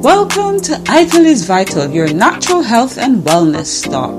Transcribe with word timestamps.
Welcome 0.00 0.60
to 0.60 0.82
Ital 0.88 1.24
is 1.24 1.46
Vital, 1.46 1.90
your 1.90 2.12
natural 2.12 2.60
health 2.62 2.98
and 2.98 3.22
wellness 3.22 3.66
stop. 3.66 4.12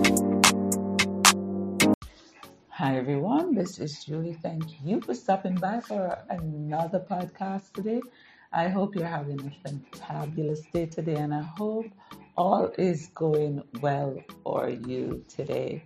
Hi 2.70 2.98
everyone, 2.98 3.54
this 3.54 3.78
is 3.80 4.04
Julie. 4.04 4.34
Thank 4.42 4.64
you 4.84 5.00
for 5.02 5.14
stopping 5.14 5.56
by 5.56 5.80
for 5.82 6.18
another 6.30 7.00
podcast 7.00 7.74
today. 7.74 8.02
I 8.52 8.70
hope 8.70 8.96
you're 8.96 9.06
having 9.06 9.40
a 9.40 9.70
fantabulous 9.70 10.72
day 10.72 10.88
today 10.88 11.16
and 11.16 11.34
I 11.34 11.44
hope 11.44 11.86
all 12.36 12.72
is 12.78 13.08
going 13.14 13.62
well 13.82 14.18
for 14.44 14.70
you 14.70 15.24
today. 15.28 15.86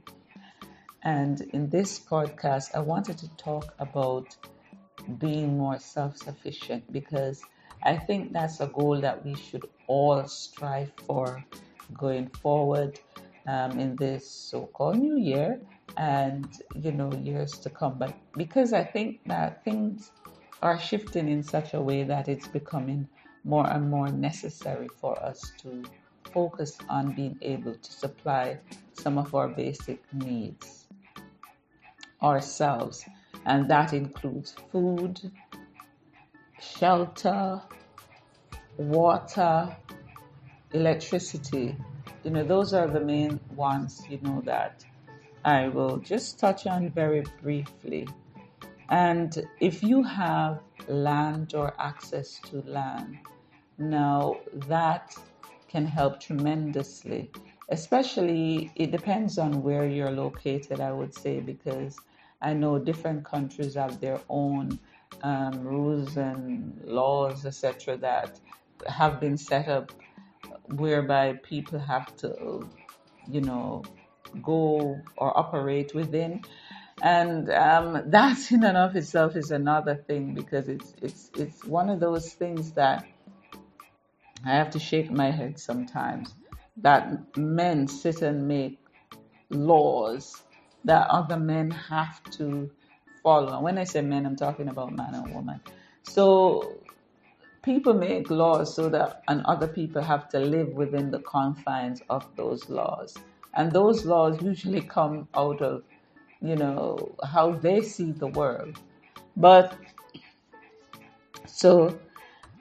And 1.03 1.41
in 1.53 1.69
this 1.69 1.99
podcast, 1.99 2.75
I 2.75 2.79
wanted 2.79 3.17
to 3.17 3.27
talk 3.35 3.73
about 3.79 4.35
being 5.17 5.57
more 5.57 5.79
self 5.79 6.15
sufficient 6.17 6.91
because 6.93 7.41
I 7.83 7.97
think 7.97 8.31
that's 8.31 8.59
a 8.59 8.67
goal 8.67 9.01
that 9.01 9.25
we 9.25 9.35
should 9.35 9.65
all 9.91 10.25
strive 10.25 10.91
for 11.05 11.43
going 11.97 12.27
forward 12.41 12.99
um, 13.47 13.71
in 13.77 13.95
this 13.97 14.23
so-called 14.29 14.97
new 14.97 15.17
year 15.17 15.59
and 15.97 16.47
you 16.75 16.91
know 16.91 17.11
years 17.13 17.51
to 17.63 17.69
come. 17.69 17.97
But 17.97 18.13
because 18.37 18.71
I 18.71 18.83
think 18.83 19.19
that 19.25 19.63
things 19.65 20.11
are 20.61 20.79
shifting 20.79 21.27
in 21.27 21.43
such 21.43 21.73
a 21.73 21.81
way 21.81 22.03
that 22.03 22.29
it's 22.29 22.47
becoming 22.47 23.07
more 23.43 23.67
and 23.69 23.89
more 23.89 24.09
necessary 24.09 24.87
for 24.99 25.13
us 25.21 25.51
to 25.61 25.83
focus 26.33 26.77
on 26.87 27.11
being 27.11 27.37
able 27.41 27.75
to 27.75 27.91
supply 27.91 28.57
some 28.93 29.17
of 29.17 29.35
our 29.35 29.49
basic 29.49 29.99
needs 30.13 30.87
ourselves, 32.21 33.03
and 33.45 33.69
that 33.69 33.91
includes 33.93 34.55
food, 34.71 35.19
shelter, 36.61 37.59
water, 38.77 39.75
electricity. 40.73 41.75
You 42.23 42.31
know, 42.31 42.43
those 42.43 42.73
are 42.73 42.87
the 42.87 42.99
main 42.99 43.39
ones, 43.55 44.03
you 44.09 44.19
know, 44.21 44.41
that 44.45 44.85
I 45.43 45.67
will 45.69 45.97
just 45.97 46.39
touch 46.39 46.67
on 46.67 46.89
very 46.89 47.23
briefly. 47.41 48.07
And 48.89 49.47
if 49.59 49.81
you 49.83 50.03
have 50.03 50.61
land 50.87 51.53
or 51.55 51.73
access 51.79 52.39
to 52.49 52.61
land, 52.65 53.17
now 53.77 54.37
that 54.67 55.15
can 55.67 55.85
help 55.85 56.19
tremendously. 56.19 57.31
Especially, 57.69 58.71
it 58.75 58.91
depends 58.91 59.37
on 59.37 59.63
where 59.63 59.87
you're 59.87 60.11
located, 60.11 60.81
I 60.81 60.91
would 60.91 61.13
say, 61.13 61.39
because 61.39 61.97
I 62.41 62.53
know 62.53 62.77
different 62.77 63.23
countries 63.23 63.75
have 63.75 64.01
their 64.01 64.19
own 64.27 64.77
um, 65.23 65.63
rules 65.63 66.17
and 66.17 66.81
laws, 66.83 67.45
etc., 67.45 67.97
that 67.97 68.39
have 68.87 69.19
been 69.21 69.37
set 69.37 69.69
up 69.69 69.93
whereby 70.71 71.33
people 71.43 71.79
have 71.79 72.15
to, 72.17 72.69
you 73.29 73.41
know, 73.41 73.83
go 74.41 75.01
or 75.17 75.37
operate 75.37 75.93
within. 75.93 76.43
And 77.01 77.49
um, 77.51 78.03
that 78.11 78.51
in 78.51 78.63
and 78.63 78.77
of 78.77 78.95
itself 78.95 79.35
is 79.35 79.51
another 79.51 79.95
thing 79.95 80.33
because 80.33 80.69
it's 80.69 80.93
it's 81.01 81.31
it's 81.35 81.65
one 81.65 81.89
of 81.89 81.99
those 81.99 82.33
things 82.33 82.73
that 82.73 83.05
I 84.45 84.51
have 84.51 84.71
to 84.71 84.79
shake 84.79 85.11
my 85.11 85.31
head 85.31 85.59
sometimes 85.59 86.33
that 86.77 87.37
men 87.37 87.87
sit 87.87 88.21
and 88.21 88.47
make 88.47 88.79
laws 89.49 90.43
that 90.85 91.07
other 91.09 91.37
men 91.37 91.71
have 91.71 92.21
to 92.31 92.71
follow. 93.23 93.53
And 93.53 93.63
when 93.63 93.77
I 93.77 93.83
say 93.83 94.01
men, 94.01 94.25
I'm 94.25 94.35
talking 94.35 94.67
about 94.67 94.93
man 94.95 95.13
and 95.13 95.33
woman. 95.33 95.61
So 96.03 96.80
people 97.63 97.93
make 97.93 98.29
laws 98.29 98.73
so 98.73 98.89
that 98.89 99.21
and 99.27 99.45
other 99.45 99.67
people 99.67 100.01
have 100.01 100.29
to 100.29 100.39
live 100.39 100.69
within 100.69 101.11
the 101.11 101.19
confines 101.19 102.01
of 102.09 102.25
those 102.35 102.69
laws. 102.69 103.15
And 103.53 103.71
those 103.71 104.05
laws 104.05 104.41
usually 104.41 104.81
come 104.81 105.27
out 105.35 105.61
of, 105.61 105.83
you 106.41 106.55
know, 106.55 107.15
how 107.23 107.51
they 107.51 107.81
see 107.81 108.11
the 108.11 108.27
world. 108.27 108.79
But 109.37 109.77
so 111.45 111.99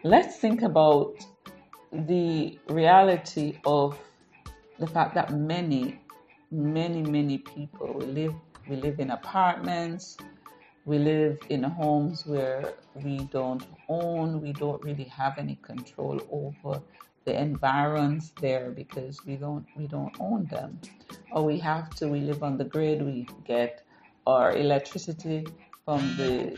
let's 0.04 0.36
think 0.36 0.62
about 0.62 1.14
the 1.92 2.58
reality 2.69 3.58
of 3.64 3.98
the 4.78 4.86
fact 4.86 5.14
that 5.14 5.32
many, 5.32 6.00
many, 6.50 7.03
many 7.03 7.38
people 7.38 7.94
live 7.98 8.34
we 8.69 8.76
live 8.76 9.00
in 9.00 9.10
apartments, 9.10 10.16
we 10.84 10.98
live 10.98 11.38
in 11.48 11.62
homes 11.62 12.26
where 12.26 12.74
we 12.94 13.18
don't 13.32 13.64
own, 13.88 14.41
we 14.41 14.52
don't 14.52 14.82
really 14.82 15.04
have 15.04 15.38
any 15.38 15.56
control 15.62 16.20
over 16.30 16.80
the 17.24 17.38
environs 17.38 18.32
there 18.41 18.70
because 18.70 19.24
we 19.26 19.36
don't 19.36 19.66
we 19.76 19.86
don't 19.86 20.14
own 20.20 20.46
them. 20.46 20.80
Or 21.32 21.44
we 21.44 21.58
have 21.58 21.91
to 21.96 22.08
we 22.08 22.20
live 22.20 22.42
on 22.42 22.56
the 22.56 22.64
grid, 22.64 23.02
we 23.02 23.28
get 23.44 23.82
our 24.26 24.56
electricity 24.56 25.46
from 25.84 26.00
the 26.16 26.56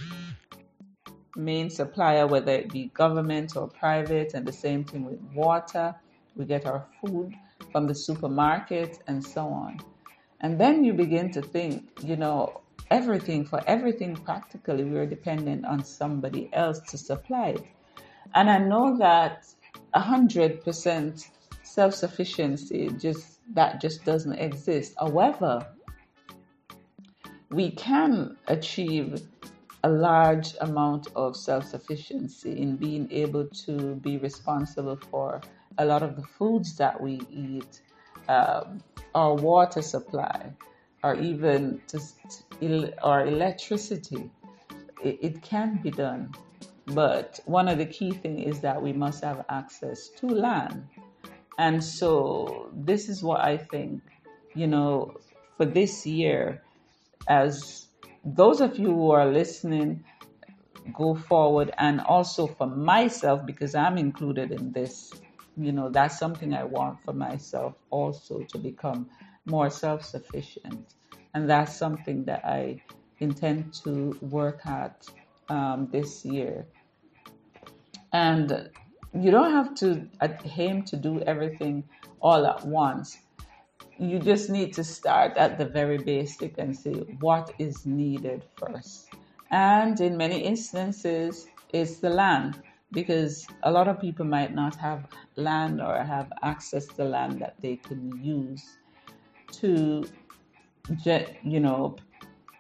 main 1.37 1.71
supplier, 1.71 2.27
whether 2.27 2.53
it 2.53 2.71
be 2.71 2.87
government 2.95 3.57
or 3.57 3.69
private, 3.69 4.35
and 4.35 4.47
the 4.47 4.53
same 4.53 4.85
thing 4.85 5.05
with 5.05 5.21
water. 5.35 5.95
We 6.37 6.45
get 6.45 6.65
our 6.67 6.87
food 7.01 7.35
from 7.71 7.87
the 7.87 7.95
supermarket 7.95 9.01
and 9.07 9.23
so 9.23 9.47
on. 9.47 9.81
And 10.41 10.61
then 10.61 10.85
you 10.85 10.93
begin 10.93 11.31
to 11.33 11.43
think, 11.43 11.91
you 12.03 12.17
know, 12.17 12.62
everything, 12.93 13.45
for 13.45 13.61
everything 13.67 14.15
practically, 14.15 14.85
we're 14.85 15.07
dependent 15.07 15.65
on 15.65 15.83
somebody 15.83 16.51
else 16.53 16.79
to 16.91 16.99
supply 16.99 17.49
it. 17.57 17.67
And 18.35 18.51
I 18.51 18.59
know 18.59 18.99
that 18.99 19.47
100% 19.95 21.29
self 21.63 21.95
sufficiency 21.95 22.91
just 22.99 23.39
that 23.55 23.81
just 23.81 24.05
doesn't 24.05 24.39
exist. 24.49 24.95
However, 24.99 25.67
we 27.51 27.71
can 27.71 28.37
achieve 28.47 29.23
a 29.85 29.89
large 29.89 30.55
amount 30.61 31.09
of 31.17 31.37
self 31.37 31.65
sufficiency 31.65 32.53
in 32.61 32.77
being 32.77 33.11
able 33.11 33.47
to 33.67 33.95
be 33.97 34.19
responsible 34.19 34.99
for 35.11 35.41
a 35.79 35.85
lot 35.85 36.03
of 36.03 36.17
the 36.17 36.23
foods 36.23 36.77
that 36.77 37.01
we 37.01 37.21
eat, 37.31 37.81
um, 38.29 38.83
our 39.15 39.35
water 39.35 39.83
supply, 39.83 40.53
or 41.03 41.15
even 41.17 41.81
just 41.91 42.45
our 43.03 43.27
electricity. 43.27 44.31
It, 45.03 45.19
it 45.21 45.43
can 45.43 45.81
be 45.83 45.91
done. 45.91 46.33
But 46.87 47.41
one 47.45 47.69
of 47.69 47.79
the 47.79 47.87
key 47.87 48.13
things 48.13 48.57
is 48.57 48.61
that 48.61 48.81
we 48.81 48.93
must 48.93 49.23
have 49.25 49.45
access 49.49 50.09
to 50.19 50.27
land. 50.27 50.87
And 51.59 51.83
so 51.83 52.71
this 52.73 53.09
is 53.09 53.23
what 53.23 53.41
I 53.41 53.57
think, 53.57 54.03
you 54.55 54.67
know, 54.67 55.17
for 55.57 55.67
this 55.67 56.07
year, 56.07 56.63
as 57.29 57.87
those 58.25 58.61
of 58.61 58.79
you 58.79 58.87
who 58.87 59.11
are 59.11 59.27
listening 59.27 60.05
go 60.95 61.15
forward, 61.15 61.73
and 61.79 62.01
also 62.01 62.47
for 62.47 62.67
myself, 62.67 63.47
because 63.47 63.75
I'm 63.75 63.99
included 63.99 64.51
in 64.51 64.73
this, 64.73 65.13
you 65.57 65.73
know, 65.73 65.91
that's 65.91 66.19
something 66.19 66.55
I 66.55 66.65
want 66.65 66.99
for 67.05 67.13
myself 67.13 67.75
also 67.91 68.41
to 68.41 68.59
become 68.59 69.09
more 69.47 69.71
self 69.71 70.05
sufficient. 70.05 70.95
And 71.35 71.49
that's 71.49 71.77
something 71.77 72.25
that 72.25 72.45
I 72.45 72.83
intend 73.21 73.75
to 73.85 74.17
work 74.21 74.67
at 74.67 75.07
um, 75.49 75.89
this 75.91 76.25
year. 76.25 76.67
And 78.13 78.71
you 79.15 79.31
don't 79.31 79.53
have 79.53 79.75
to 79.77 80.09
aim 80.57 80.83
to 80.85 80.97
do 80.97 81.21
everything 81.21 81.85
all 82.21 82.47
at 82.47 82.65
once. 82.67 83.19
You 83.99 84.19
just 84.19 84.51
need 84.51 84.73
to 84.75 84.85
start 84.85 85.37
at 85.37 85.59
the 85.59 85.67
very 85.67 85.99
basic 85.99 86.59
and 86.59 86.77
see 86.77 86.93
what 87.21 87.53
is 87.59 87.87
needed 87.87 88.45
first. 88.57 89.09
And 89.51 90.01
in 90.01 90.17
many 90.17 90.41
instances, 90.41 91.47
it's 91.73 91.99
the 91.99 92.11
land 92.11 92.61
because 92.91 93.47
a 93.63 93.71
lot 93.71 93.89
of 93.89 94.01
people 94.01 94.25
might 94.25 94.55
not 94.55 94.77
have 94.77 95.07
land 95.37 95.81
or 95.81 95.97
have 95.97 96.31
access 96.43 96.87
to 96.87 97.05
land 97.05 97.41
that 97.41 97.57
they 97.61 97.77
can 97.77 98.13
use 98.23 98.79
to, 99.61 100.05
you 101.43 101.61
know, 101.61 101.97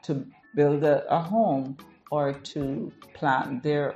to 0.02 0.26
build 0.54 0.84
a, 0.84 1.04
a 1.12 1.20
home 1.20 1.76
or 2.10 2.32
to 2.32 2.92
plant 3.14 3.62
their 3.62 3.94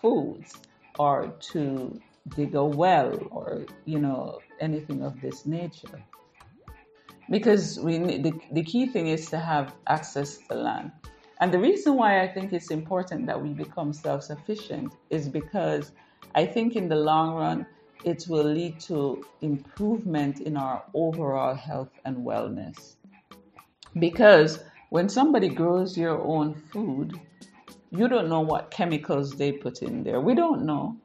foods 0.00 0.54
or 0.98 1.34
to 1.40 2.00
dig 2.36 2.54
a 2.54 2.64
well 2.64 3.12
or 3.30 3.64
you 3.84 3.98
know 3.98 4.40
anything 4.60 5.02
of 5.02 5.20
this 5.20 5.46
nature. 5.46 6.02
Because 7.30 7.78
we 7.80 7.98
the, 7.98 8.32
the 8.52 8.62
key 8.62 8.86
thing 8.86 9.08
is 9.08 9.28
to 9.30 9.38
have 9.38 9.74
access 9.86 10.38
to 10.48 10.54
land. 10.54 10.92
And 11.40 11.52
the 11.52 11.58
reason 11.58 11.94
why 11.94 12.22
i 12.22 12.28
think 12.28 12.52
it's 12.52 12.70
important 12.70 13.26
that 13.26 13.40
we 13.40 13.50
become 13.50 13.92
self-sufficient 13.92 14.94
is 15.10 15.28
because 15.28 15.92
i 16.34 16.46
think 16.46 16.76
in 16.76 16.88
the 16.88 16.96
long 16.96 17.34
run 17.34 17.66
it 18.04 18.24
will 18.28 18.44
lead 18.44 18.80
to 18.80 19.24
improvement 19.40 20.40
in 20.40 20.56
our 20.56 20.84
overall 20.94 21.54
health 21.54 21.90
and 22.04 22.18
wellness 22.18 22.96
because 23.98 24.58
when 24.90 25.08
somebody 25.08 25.48
grows 25.48 25.96
your 25.96 26.20
own 26.20 26.54
food 26.54 27.18
you 27.90 28.08
don't 28.08 28.28
know 28.28 28.40
what 28.40 28.70
chemicals 28.70 29.36
they 29.36 29.52
put 29.52 29.82
in 29.82 30.02
there. 30.04 30.20
We 30.20 30.34
don't 30.34 30.64
know. 30.66 30.98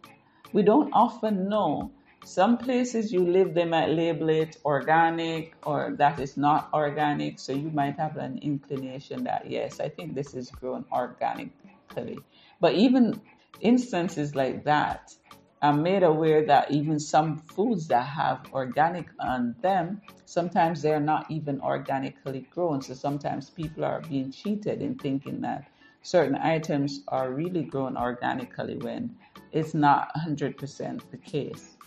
We 0.54 0.64
don't 0.64 0.92
often 0.94 1.50
know 1.50 1.92
Some 2.24 2.60
places 2.60 3.12
you 3.12 3.26
live, 3.26 3.56
they 3.56 3.66
might 3.66 3.90
label 3.90 4.30
it 4.30 4.56
organic 4.64 5.56
or 5.66 5.96
that 5.98 6.20
is 6.20 6.38
not 6.38 6.70
organic. 6.74 7.40
So 7.40 7.52
you 7.52 7.72
might 7.72 7.98
have 7.98 8.18
an 8.18 8.38
inclination 8.44 9.24
that, 9.24 9.50
yes, 9.50 9.80
I 9.80 9.90
think 9.90 10.14
this 10.14 10.36
is 10.36 10.52
grown 10.52 10.86
organically. 10.92 12.20
But 12.60 12.76
even 12.76 13.22
instances 13.60 14.36
like 14.36 14.66
that, 14.66 15.16
I'm 15.64 15.84
made 15.84 16.02
aware 16.02 16.44
that 16.48 16.72
even 16.72 17.00
some 17.00 17.38
foods 17.38 17.88
that 17.90 18.06
have 18.08 18.48
organic 18.52 19.10
on 19.20 19.56
them, 19.62 20.02
sometimes 20.26 20.82
they're 20.82 21.00
not 21.00 21.30
even 21.30 21.62
organically 21.62 22.48
grown. 22.50 22.82
So 22.82 22.96
sometimes 22.96 23.52
people 23.52 23.86
are 23.86 24.02
being 24.02 24.32
cheated 24.32 24.82
in 24.82 24.96
thinking 24.96 25.42
that 25.42 25.70
certain 26.02 26.36
items 26.36 27.02
are 27.10 27.32
really 27.32 27.62
grown 27.64 27.96
organically 27.96 28.78
when 28.78 29.16
it's 29.52 29.76
not 29.76 30.12
100% 30.16 31.02
the 31.12 31.18
case. 31.18 31.78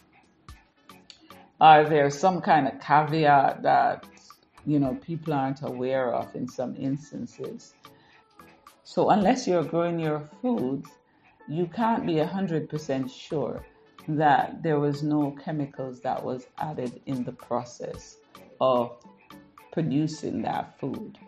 Are 1.60 1.84
there 1.84 2.10
some 2.10 2.40
kind 2.40 2.68
of 2.68 2.80
caveat 2.80 3.62
that 3.62 4.06
you 4.66 4.78
know 4.78 4.94
people 4.96 5.32
aren't 5.32 5.62
aware 5.62 6.12
of 6.14 6.34
in 6.36 6.46
some 6.46 6.76
instances? 6.76 7.74
So 8.84 9.10
unless 9.10 9.48
you're 9.48 9.64
growing 9.64 9.98
your 9.98 10.20
foods, 10.20 10.88
you 11.48 11.66
can't 11.66 12.06
be 12.06 12.14
100% 12.14 13.10
sure 13.10 13.64
that 14.08 14.62
there 14.62 14.78
was 14.78 15.02
no 15.02 15.36
chemicals 15.44 16.00
that 16.00 16.22
was 16.22 16.46
added 16.58 17.00
in 17.06 17.24
the 17.24 17.32
process 17.32 18.16
of 18.60 18.96
producing 19.72 20.42
that 20.42 20.78
food. 20.78 21.18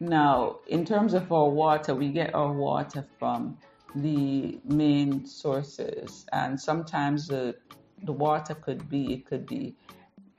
Now, 0.00 0.58
in 0.68 0.84
terms 0.84 1.14
of 1.14 1.32
our 1.32 1.48
water, 1.48 1.94
we 1.94 2.08
get 2.08 2.34
our 2.34 2.52
water 2.52 3.04
from 3.18 3.58
the 3.94 4.58
main 4.64 5.26
sources, 5.26 6.26
and 6.32 6.60
sometimes 6.60 7.26
the 7.26 7.56
the 8.04 8.12
water 8.12 8.54
could 8.54 8.88
be 8.88 9.12
it 9.14 9.26
could 9.26 9.44
be 9.46 9.74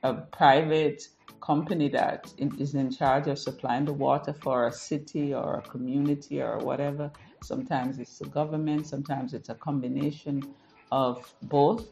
a 0.02 0.14
private 0.14 1.08
company 1.40 1.88
that 1.88 2.32
is 2.38 2.74
in 2.74 2.90
charge 2.90 3.26
of 3.26 3.38
supplying 3.38 3.84
the 3.84 3.92
water 3.92 4.32
for 4.32 4.66
a 4.66 4.72
city 4.72 5.34
or 5.34 5.56
a 5.56 5.62
community 5.62 6.40
or 6.40 6.58
whatever. 6.58 7.10
Sometimes 7.42 7.98
it's 7.98 8.18
the 8.18 8.26
government, 8.26 8.86
sometimes 8.86 9.34
it's 9.34 9.48
a 9.48 9.54
combination 9.54 10.54
of 10.92 11.32
both. 11.42 11.86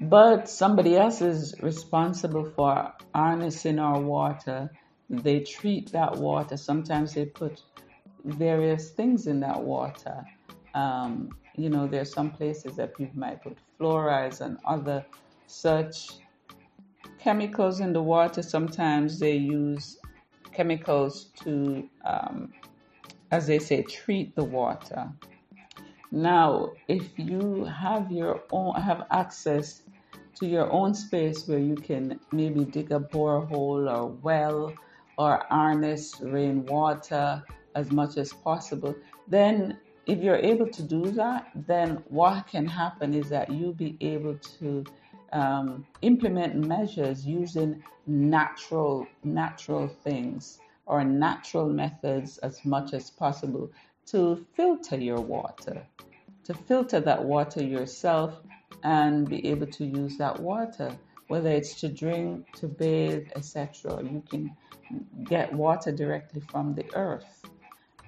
But 0.00 0.48
somebody 0.48 0.96
else 0.96 1.22
is 1.22 1.54
responsible 1.62 2.44
for 2.56 2.92
harnessing 3.14 3.78
our 3.78 4.00
water. 4.00 4.70
They 5.08 5.40
treat 5.40 5.92
that 5.92 6.16
water. 6.16 6.56
Sometimes 6.56 7.14
they 7.14 7.26
put 7.26 7.60
various 8.24 8.90
things 8.90 9.26
in 9.26 9.40
that 9.40 9.62
water. 9.62 10.24
Um, 10.74 11.30
you 11.56 11.70
know, 11.70 11.86
there's 11.86 12.12
some 12.12 12.30
places 12.30 12.76
that 12.76 12.96
people 12.96 13.18
might 13.18 13.42
put 13.42 13.58
fluorides 13.78 14.40
and 14.40 14.58
other 14.64 15.06
such 15.46 16.23
chemicals 17.24 17.80
in 17.80 17.94
the 17.94 18.02
water. 18.02 18.42
Sometimes 18.42 19.18
they 19.18 19.36
use 19.36 19.98
chemicals 20.52 21.30
to, 21.42 21.88
um, 22.04 22.52
as 23.30 23.46
they 23.46 23.58
say, 23.58 23.82
treat 23.82 24.36
the 24.36 24.44
water. 24.44 25.10
Now, 26.12 26.72
if 26.86 27.18
you 27.18 27.64
have 27.64 28.12
your 28.12 28.42
own, 28.52 28.74
have 28.74 29.06
access 29.10 29.82
to 30.36 30.46
your 30.46 30.70
own 30.70 30.92
space 30.92 31.48
where 31.48 31.58
you 31.58 31.76
can 31.76 32.20
maybe 32.30 32.64
dig 32.64 32.92
a 32.92 33.00
borehole 33.00 33.90
or 33.90 34.06
well 34.06 34.74
or 35.16 35.46
harness 35.48 36.20
rainwater 36.20 37.42
as 37.74 37.90
much 37.90 38.18
as 38.18 38.32
possible, 38.32 38.94
then 39.28 39.78
if 40.06 40.18
you're 40.22 40.44
able 40.52 40.68
to 40.68 40.82
do 40.82 41.10
that, 41.12 41.50
then 41.66 42.02
what 42.08 42.46
can 42.48 42.66
happen 42.66 43.14
is 43.14 43.30
that 43.30 43.50
you'll 43.50 43.72
be 43.72 43.96
able 44.02 44.36
to 44.58 44.84
um, 45.34 45.84
implement 46.00 46.54
measures 46.54 47.26
using 47.26 47.82
natural 48.06 49.06
natural 49.24 49.88
things 49.88 50.58
or 50.86 51.04
natural 51.04 51.68
methods 51.68 52.38
as 52.38 52.64
much 52.64 52.94
as 52.94 53.10
possible 53.10 53.70
to 54.06 54.46
filter 54.54 54.96
your 54.96 55.20
water, 55.20 55.84
to 56.44 56.54
filter 56.54 57.00
that 57.00 57.22
water 57.24 57.62
yourself 57.62 58.40
and 58.82 59.28
be 59.28 59.44
able 59.46 59.66
to 59.66 59.84
use 59.84 60.16
that 60.18 60.38
water, 60.38 60.96
whether 61.28 61.50
it's 61.50 61.80
to 61.80 61.88
drink, 61.88 62.46
to 62.54 62.68
bathe, 62.68 63.26
etc. 63.34 64.02
You 64.02 64.22
can 64.30 64.56
get 65.24 65.52
water 65.52 65.90
directly 65.90 66.42
from 66.42 66.74
the 66.74 66.84
earth. 66.94 67.42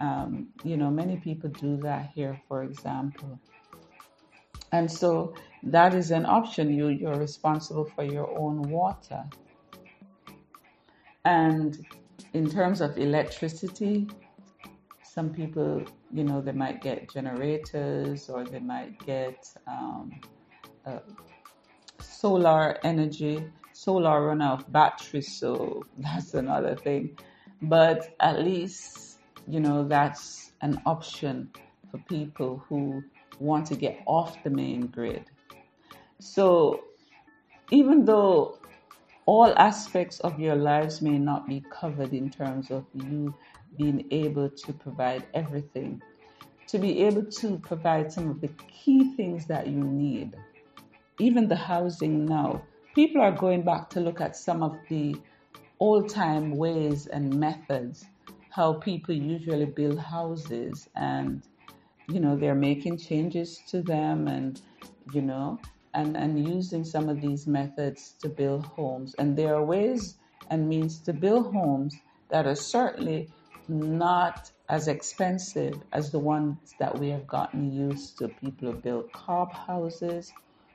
Um, 0.00 0.49
you 0.62 0.76
know, 0.76 0.90
many 0.90 1.17
people 1.17 1.49
do 1.49 1.79
that 1.79 2.11
here, 2.14 2.38
for 2.46 2.62
example. 2.62 3.40
And 4.73 4.91
so 4.91 5.35
that 5.63 5.95
is 5.95 6.11
an 6.11 6.27
option. 6.27 6.73
You, 6.73 6.89
you're 6.89 7.17
responsible 7.17 7.85
for 7.85 8.05
your 8.05 8.29
own 8.39 8.63
water. 8.63 9.25
And 11.25 11.85
in 12.35 12.49
terms 12.49 12.81
of 12.81 12.99
electricity, 12.99 14.09
some 15.03 15.31
people, 15.31 15.85
you 16.13 16.25
know, 16.25 16.41
they 16.41 16.53
might 16.53 16.81
get 16.81 17.11
generators 17.11 18.29
or 18.29 18.45
they 18.45 18.61
might 18.61 19.05
get 19.07 19.49
um, 19.67 20.13
uh, 20.85 21.01
solar 22.01 22.79
energy. 22.85 23.45
Solar 23.73 24.27
run 24.27 24.41
out 24.41 24.61
of 24.61 24.73
batteries, 24.73 25.37
so 25.39 25.85
that's 25.99 26.35
another 26.35 26.77
thing. 26.77 27.19
But 27.63 28.15
at 28.21 28.41
least 28.41 29.07
you 29.47 29.61
know, 29.61 29.87
that's 29.87 30.53
an 30.61 30.81
option 30.87 31.51
for 31.91 31.99
people 32.09 32.65
who 32.69 33.03
want 33.38 33.67
to 33.67 33.77
get 33.77 34.03
off 34.06 34.43
the 34.43 34.50
main 34.50 34.87
grid. 34.87 35.25
So, 36.19 36.85
even 37.71 38.05
though 38.05 38.59
all 39.27 39.53
aspects 39.56 40.21
of 40.21 40.38
your 40.38 40.55
lives 40.55 41.03
may 41.03 41.19
not 41.19 41.47
be 41.47 41.65
covered 41.71 42.12
in 42.12 42.31
terms 42.31 42.71
of 42.71 42.85
you 42.94 43.35
being 43.77 44.06
able 44.11 44.49
to 44.49 44.73
provide 44.73 45.25
everything, 45.35 46.00
to 46.69 46.79
be 46.79 47.03
able 47.05 47.25
to 47.25 47.59
provide 47.59 48.12
some 48.12 48.31
of 48.31 48.41
the 48.41 48.49
key 48.69 49.15
things 49.17 49.47
that 49.47 49.67
you 49.67 49.79
need, 49.79 50.37
even 51.19 51.49
the 51.49 51.56
housing 51.56 52.25
now, 52.25 52.62
people 52.94 53.21
are 53.21 53.32
going 53.32 53.62
back 53.62 53.91
to 53.91 54.00
look 54.00 54.21
at 54.21 54.37
some 54.37 54.62
of 54.62 54.77
the 54.89 55.17
old 55.81 56.09
time 56.09 56.56
ways 56.56 57.06
and 57.06 57.39
methods 57.39 58.06
how 58.50 58.73
people 58.73 59.15
usually 59.15 59.67
build 59.67 59.99
houses 59.99 60.89
and 60.97 61.43
you 62.08 62.20
know 62.20 62.37
they're 62.37 62.55
making 62.55 62.99
changes 62.99 63.61
to 63.69 63.82
them 63.82 64.29
and 64.29 64.61
you 65.12 65.23
know 65.23 65.58
and 65.94 66.17
and 66.17 66.47
using 66.47 66.85
some 66.85 67.08
of 67.08 67.20
these 67.20 67.47
methods 67.47 68.15
to 68.20 68.29
build 68.29 68.67
homes. 68.67 69.15
And 69.19 69.36
there 69.36 69.55
are 69.55 69.65
ways 69.65 70.19
and 70.51 70.69
means 70.69 71.01
to 71.03 71.13
build 71.13 71.53
homes 71.53 71.96
that 72.31 72.46
are 72.46 72.55
certainly 72.55 73.31
not 73.69 74.51
as 74.69 74.89
expensive 74.89 75.82
as 75.93 76.13
the 76.13 76.19
ones 76.19 76.75
that 76.79 76.98
we 76.98 77.08
have 77.10 77.27
gotten 77.27 77.72
used 77.72 78.19
to. 78.19 78.29
People 78.29 78.72
build 78.72 79.13
cob 79.13 79.53
houses 79.55 80.32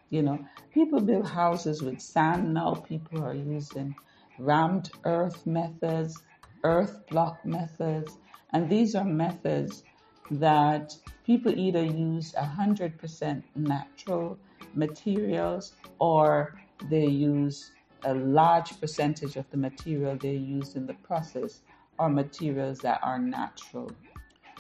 you 0.09 0.21
know. 0.21 0.45
People 0.73 1.00
build 1.00 1.27
houses 1.27 1.81
with 1.81 2.01
sand 2.01 2.53
now 2.53 2.75
people 2.75 3.23
are 3.23 3.33
using 3.35 3.95
rammed 4.38 4.91
earth 5.05 5.45
methods 5.45 6.21
earth 6.63 7.05
block 7.09 7.45
methods. 7.45 8.17
And 8.53 8.69
these 8.69 8.95
are 8.95 9.05
methods 9.05 9.83
that 10.29 10.95
people 11.25 11.57
either 11.57 11.83
use 11.83 12.33
100% 12.33 13.43
natural 13.55 14.37
materials 14.73 15.73
or 15.99 16.55
they 16.89 17.05
use 17.05 17.71
a 18.05 18.13
large 18.13 18.79
percentage 18.79 19.35
of 19.35 19.49
the 19.51 19.57
material 19.57 20.15
they 20.15 20.35
use 20.35 20.75
in 20.75 20.85
the 20.85 20.93
process 20.95 21.61
are 21.99 22.09
materials 22.09 22.79
that 22.79 22.99
are 23.03 23.19
natural. 23.19 23.91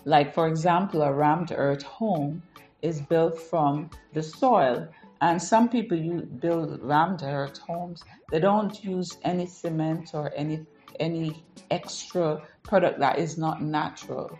Like, 0.05 0.33
for 0.33 0.47
example, 0.47 1.01
a 1.01 1.13
rammed 1.13 1.51
earth 1.55 1.83
home 1.83 2.43
is 2.81 3.01
built 3.01 3.39
from 3.39 3.89
the 4.13 4.23
soil. 4.23 4.87
And 5.21 5.41
some 5.41 5.69
people 5.69 6.21
build 6.39 6.79
rammed 6.81 7.21
earth 7.23 7.59
homes. 7.59 8.03
They 8.31 8.39
don't 8.39 8.83
use 8.83 9.17
any 9.23 9.45
cement 9.45 10.11
or 10.13 10.31
any 10.35 10.65
any 10.99 11.43
extra 11.71 12.41
product 12.63 12.99
that 12.99 13.17
is 13.17 13.37
not 13.37 13.61
natural, 13.61 14.37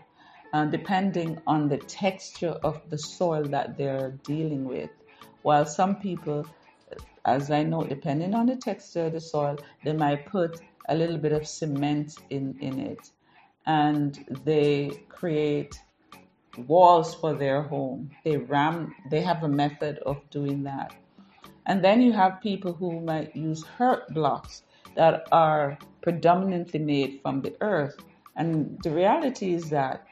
uh, 0.52 0.66
depending 0.66 1.40
on 1.46 1.68
the 1.68 1.78
texture 1.78 2.56
of 2.62 2.80
the 2.90 2.98
soil 2.98 3.44
that 3.44 3.76
they're 3.76 4.18
dealing 4.24 4.64
with. 4.64 4.90
While 5.42 5.66
some 5.66 5.96
people, 5.96 6.46
as 7.24 7.50
I 7.50 7.62
know, 7.62 7.82
depending 7.82 8.34
on 8.34 8.46
the 8.46 8.56
texture 8.56 9.06
of 9.06 9.12
the 9.12 9.20
soil, 9.20 9.56
they 9.84 9.92
might 9.92 10.26
put 10.26 10.60
a 10.88 10.94
little 10.94 11.18
bit 11.18 11.32
of 11.32 11.46
cement 11.46 12.18
in, 12.30 12.56
in 12.60 12.78
it 12.78 13.10
and 13.66 14.24
they 14.44 14.90
create 15.08 15.78
walls 16.66 17.14
for 17.14 17.34
their 17.34 17.62
home. 17.62 18.10
They 18.24 18.36
ram, 18.36 18.94
they 19.10 19.22
have 19.22 19.42
a 19.42 19.48
method 19.48 19.98
of 19.98 20.18
doing 20.30 20.64
that. 20.64 20.92
And 21.66 21.82
then 21.84 22.02
you 22.02 22.12
have 22.12 22.40
people 22.42 22.72
who 22.72 23.00
might 23.00 23.36
use 23.36 23.64
earth 23.78 24.08
blocks 24.10 24.62
that 24.96 25.24
are 25.30 25.78
predominantly 26.02 26.80
made 26.80 27.20
from 27.22 27.40
the 27.40 27.56
earth. 27.60 27.96
And 28.36 28.78
the 28.82 28.90
reality 28.90 29.54
is 29.54 29.70
that 29.70 30.04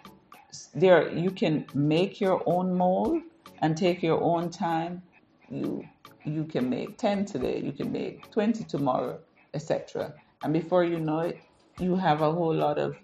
there 0.75 1.11
you 1.11 1.31
can 1.31 1.67
make 1.75 2.21
your 2.21 2.43
own 2.47 2.77
mold 2.77 3.23
and 3.61 3.77
take 3.77 4.03
your 4.03 4.21
own 4.21 4.51
time. 4.51 5.03
You 5.49 5.85
you 6.25 6.45
can 6.45 6.69
make 6.69 6.99
10 6.99 7.25
today, 7.25 7.61
you 7.61 7.73
can 7.73 7.91
make 7.93 8.31
20 8.31 8.65
tomorrow, 8.65 9.19
etc. 9.55 10.15
And 10.43 10.53
before 10.53 10.85
you 10.85 11.01
know 11.01 11.21
it, 11.21 11.41
you 11.79 11.97
have 11.97 12.21
a 12.21 12.31
whole 12.31 12.55
lot 12.55 12.79
of, 12.79 12.97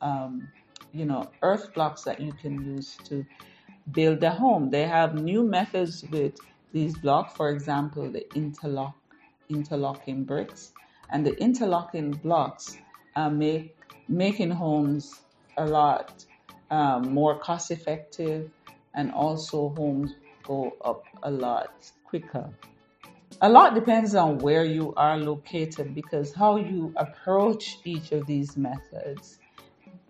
um, 0.00 0.48
you 0.92 1.04
know, 1.04 1.30
earth 1.42 1.74
blocks 1.74 2.04
that 2.04 2.20
you 2.20 2.32
can 2.32 2.64
use 2.64 2.96
to 3.04 3.24
build 3.92 4.22
a 4.22 4.30
home. 4.30 4.70
They 4.70 4.84
have 4.84 5.14
new 5.14 5.42
methods 5.42 6.04
with 6.10 6.34
these 6.72 6.96
blocks, 6.96 7.34
for 7.34 7.50
example, 7.50 8.10
the 8.10 8.26
interlock, 8.34 8.96
interlocking 9.48 10.24
bricks. 10.24 10.72
And 11.10 11.24
the 11.24 11.34
interlocking 11.38 12.12
blocks 12.12 12.78
uh, 13.14 13.28
make 13.28 13.76
making 14.08 14.50
homes 14.50 15.22
a 15.56 15.66
lot 15.66 16.24
um, 16.70 17.12
more 17.12 17.38
cost 17.38 17.70
effective 17.70 18.50
and 18.94 19.12
also 19.12 19.70
homes 19.70 20.14
go 20.44 20.76
up 20.84 21.04
a 21.22 21.30
lot 21.30 21.90
quicker. 22.04 22.50
A 23.40 23.48
lot 23.48 23.74
depends 23.74 24.14
on 24.14 24.38
where 24.38 24.64
you 24.64 24.94
are 24.96 25.18
located 25.18 25.94
because 25.94 26.32
how 26.34 26.56
you 26.56 26.92
approach 26.96 27.78
each 27.84 28.12
of 28.12 28.26
these 28.26 28.56
methods 28.56 29.40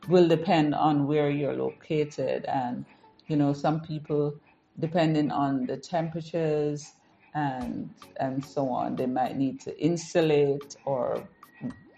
will 0.08 0.28
depend 0.28 0.74
on 0.74 1.06
where 1.06 1.30
you're 1.30 1.54
located 1.56 2.44
and 2.44 2.84
you 3.26 3.36
know 3.36 3.52
some 3.52 3.80
people 3.80 4.34
depending 4.78 5.30
on 5.30 5.66
the 5.66 5.76
temperatures 5.76 6.92
and 7.34 7.90
and 8.20 8.44
so 8.44 8.68
on 8.68 8.96
they 8.96 9.06
might 9.06 9.36
need 9.36 9.60
to 9.60 9.76
insulate 9.82 10.76
or 10.84 11.26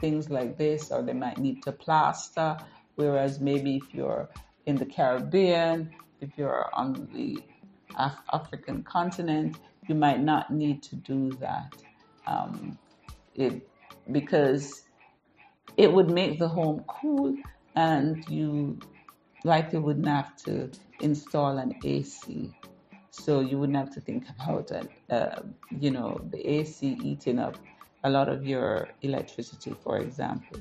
things 0.00 0.30
like 0.30 0.56
this 0.56 0.90
or 0.90 1.02
they 1.02 1.12
might 1.12 1.38
need 1.38 1.62
to 1.62 1.72
plaster 1.72 2.56
whereas 2.96 3.40
maybe 3.40 3.76
if 3.76 3.94
you're 3.94 4.28
in 4.66 4.76
the 4.76 4.86
Caribbean 4.86 5.92
if 6.20 6.30
you're 6.36 6.68
on 6.74 7.08
the 7.12 7.42
Af- 7.96 8.22
African 8.32 8.82
continent, 8.82 9.58
you 9.88 9.94
might 9.94 10.20
not 10.20 10.52
need 10.52 10.82
to 10.84 10.96
do 10.96 11.30
that. 11.40 11.72
Um, 12.26 12.78
it 13.34 13.68
because 14.12 14.84
it 15.76 15.92
would 15.92 16.08
make 16.08 16.38
the 16.38 16.48
home 16.48 16.84
cool, 16.86 17.36
and 17.74 18.26
you 18.28 18.78
likely 19.44 19.78
wouldn't 19.78 20.08
have 20.08 20.36
to 20.44 20.70
install 21.00 21.58
an 21.58 21.74
AC. 21.84 22.50
So 23.10 23.40
you 23.40 23.58
wouldn't 23.58 23.78
have 23.78 23.92
to 23.94 24.00
think 24.00 24.24
about 24.28 24.70
it, 24.70 24.90
uh, 25.10 25.42
you 25.80 25.90
know, 25.90 26.20
the 26.30 26.46
AC 26.46 26.86
eating 27.02 27.38
up 27.38 27.56
a 28.04 28.10
lot 28.10 28.28
of 28.28 28.44
your 28.44 28.88
electricity, 29.02 29.74
for 29.82 29.98
example. 29.98 30.58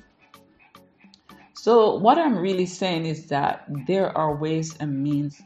So 1.65 1.95
what 1.95 2.19
I'm 2.19 2.37
really 2.37 2.67
saying 2.67 3.07
is 3.07 3.25
that 3.29 3.65
there 3.87 4.15
are 4.15 4.35
ways 4.35 4.77
and 4.79 5.01
means 5.01 5.41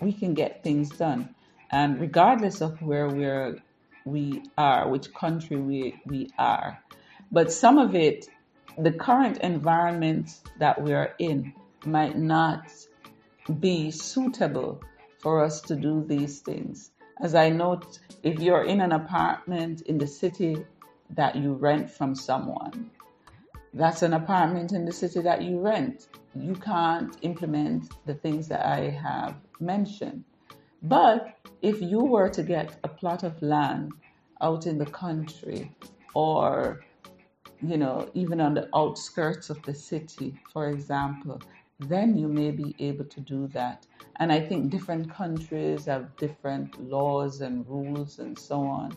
we 0.00 0.14
can 0.14 0.32
get 0.32 0.64
things 0.64 0.88
done. 0.88 1.34
And 1.70 2.00
regardless 2.00 2.62
of 2.62 2.80
where 2.80 3.06
we're, 3.06 3.62
we 4.06 4.42
are, 4.56 4.88
which 4.88 5.12
country 5.12 5.58
we, 5.58 6.00
we 6.06 6.30
are, 6.38 6.82
but 7.30 7.52
some 7.52 7.76
of 7.76 7.94
it, 7.94 8.28
the 8.78 8.92
current 8.92 9.42
environment 9.42 10.40
that 10.58 10.80
we 10.80 10.94
are 10.94 11.14
in 11.18 11.52
might 11.84 12.16
not 12.16 12.72
be 13.60 13.90
suitable 13.90 14.82
for 15.18 15.44
us 15.44 15.60
to 15.68 15.76
do 15.76 16.02
these 16.02 16.40
things. 16.40 16.92
As 17.20 17.34
I 17.34 17.50
note, 17.50 17.98
if 18.22 18.40
you're 18.40 18.64
in 18.64 18.80
an 18.80 18.92
apartment 18.92 19.82
in 19.82 19.98
the 19.98 20.06
city 20.06 20.64
that 21.10 21.36
you 21.36 21.52
rent 21.52 21.90
from 21.90 22.14
someone, 22.14 22.90
that's 23.74 24.02
an 24.02 24.12
apartment 24.12 24.72
in 24.72 24.84
the 24.84 24.92
city 24.92 25.20
that 25.22 25.42
you 25.42 25.60
rent. 25.60 26.08
You 26.34 26.54
can't 26.54 27.16
implement 27.22 27.92
the 28.06 28.14
things 28.14 28.48
that 28.48 28.64
I 28.66 28.90
have 28.90 29.36
mentioned. 29.60 30.24
But 30.82 31.38
if 31.62 31.80
you 31.80 32.00
were 32.00 32.28
to 32.30 32.42
get 32.42 32.78
a 32.84 32.88
plot 32.88 33.22
of 33.22 33.40
land 33.40 33.92
out 34.40 34.66
in 34.66 34.78
the 34.78 34.86
country 34.86 35.70
or 36.14 36.80
you 37.62 37.76
know, 37.76 38.08
even 38.14 38.40
on 38.40 38.54
the 38.54 38.68
outskirts 38.74 39.48
of 39.48 39.62
the 39.62 39.74
city, 39.74 40.34
for 40.52 40.68
example, 40.68 41.40
then 41.78 42.16
you 42.16 42.28
may 42.28 42.50
be 42.50 42.74
able 42.78 43.04
to 43.04 43.20
do 43.20 43.46
that. 43.48 43.86
And 44.16 44.32
I 44.32 44.40
think 44.40 44.70
different 44.70 45.12
countries 45.12 45.86
have 45.86 46.16
different 46.16 46.80
laws 46.80 47.40
and 47.40 47.66
rules 47.68 48.18
and 48.18 48.38
so 48.38 48.60
on. 48.60 48.96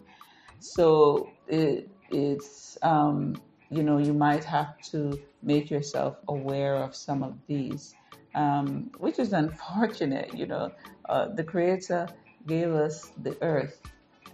So 0.60 1.30
it, 1.48 1.90
it's, 2.10 2.78
um, 2.82 3.36
you 3.70 3.84
know, 3.84 3.98
you 3.98 4.14
might 4.14 4.44
have 4.44 4.80
to 4.92 5.20
make 5.42 5.70
yourself 5.70 6.18
aware 6.28 6.76
of 6.76 6.96
some 6.96 7.24
of 7.24 7.38
these 7.48 7.96
um, 8.36 8.92
which 9.00 9.18
is 9.18 9.34
unfortunate. 9.44 10.36
You 10.36 10.46
know, 10.46 10.72
uh, 11.10 11.30
the 11.30 11.44
Creator 11.44 12.10
gave 12.46 12.72
us 12.72 13.12
the 13.24 13.42
earth, 13.42 13.82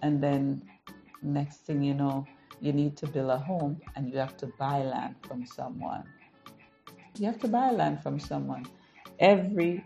and 0.02 0.22
then 0.22 0.64
next 1.22 1.66
thing 1.66 1.82
you 1.82 1.94
know, 1.94 2.28
you 2.60 2.74
need 2.74 2.98
to 2.98 3.08
build 3.08 3.30
a 3.30 3.38
home, 3.38 3.80
and 3.96 4.12
you 4.12 4.18
have 4.18 4.36
to 4.38 4.48
buy 4.48 4.84
land 4.84 5.16
from 5.28 5.46
someone. 5.46 6.04
You 7.18 7.28
have 7.28 7.40
to 7.42 7.48
buy 7.48 7.72
land 7.72 8.02
from 8.02 8.20
someone. 8.20 8.66
Every 9.20 9.84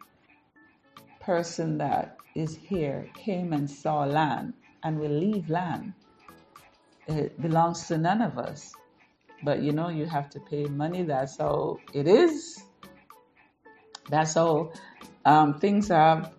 person 1.19 1.77
that 1.79 2.17
is 2.35 2.55
here 2.55 3.09
came 3.15 3.51
and 3.51 3.69
saw 3.69 4.03
land 4.03 4.53
and 4.83 4.99
will 4.99 5.11
leave 5.11 5.49
land. 5.49 5.93
It 7.07 7.41
belongs 7.41 7.87
to 7.87 7.97
none 7.97 8.21
of 8.21 8.37
us. 8.37 8.73
But 9.45 9.61
you 9.61 9.71
know, 9.71 9.89
you 9.89 10.07
have 10.07 10.29
to 10.31 10.41
pay 10.41 10.65
money. 10.65 11.03
That's 11.03 11.37
how 11.37 11.79
it 11.93 12.07
is. 12.07 12.63
That's 14.09 14.33
how 14.35 14.71
um, 15.25 15.59
things 15.59 15.89
have, 15.89 16.31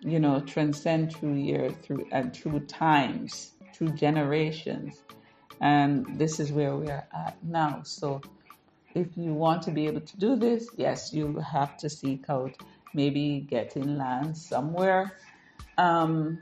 you 0.00 0.20
know, 0.20 0.40
transcend 0.40 1.14
through 1.14 1.34
years, 1.34 1.74
through 1.82 2.08
and 2.12 2.34
through 2.34 2.60
times, 2.60 3.52
through 3.74 3.90
generations, 3.90 5.02
and 5.60 6.06
this 6.18 6.40
is 6.40 6.52
where 6.52 6.76
we 6.76 6.88
are 6.88 7.06
at 7.14 7.36
now. 7.44 7.82
So, 7.84 8.20
if 8.94 9.08
you 9.16 9.34
want 9.34 9.62
to 9.64 9.70
be 9.70 9.86
able 9.86 10.02
to 10.02 10.16
do 10.18 10.36
this, 10.36 10.70
yes, 10.76 11.12
you 11.12 11.38
have 11.38 11.76
to 11.78 11.90
seek 11.90 12.24
out 12.30 12.56
maybe 12.94 13.46
getting 13.48 13.98
land 13.98 14.36
somewhere. 14.36 15.12
Um, 15.78 16.38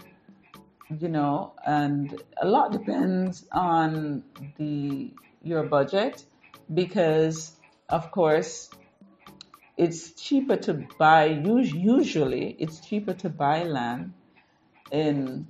you 0.90 1.08
know, 1.08 1.54
and 1.64 2.22
a 2.40 2.46
lot 2.46 2.72
depends 2.72 3.46
on 3.52 4.24
the 4.56 5.12
your 5.42 5.64
budget 5.64 6.24
because, 6.72 7.52
of 7.88 8.10
course, 8.10 8.70
it's 9.76 10.12
cheaper 10.12 10.56
to 10.56 10.86
buy 10.98 11.26
usually 11.26 12.56
it's 12.60 12.80
cheaper 12.80 13.12
to 13.12 13.28
buy 13.28 13.64
land 13.64 14.12
in 14.92 15.48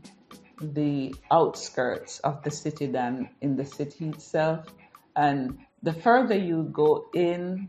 the 0.61 1.14
outskirts 1.31 2.21
of 2.21 2.43
the 2.43 2.50
city 2.50 2.87
than 2.87 3.29
in 3.41 3.57
the 3.57 3.64
city 3.64 4.09
itself. 4.09 4.67
And 5.14 5.59
the 5.83 5.93
further 5.93 6.37
you 6.37 6.69
go 6.73 7.07
in 7.14 7.69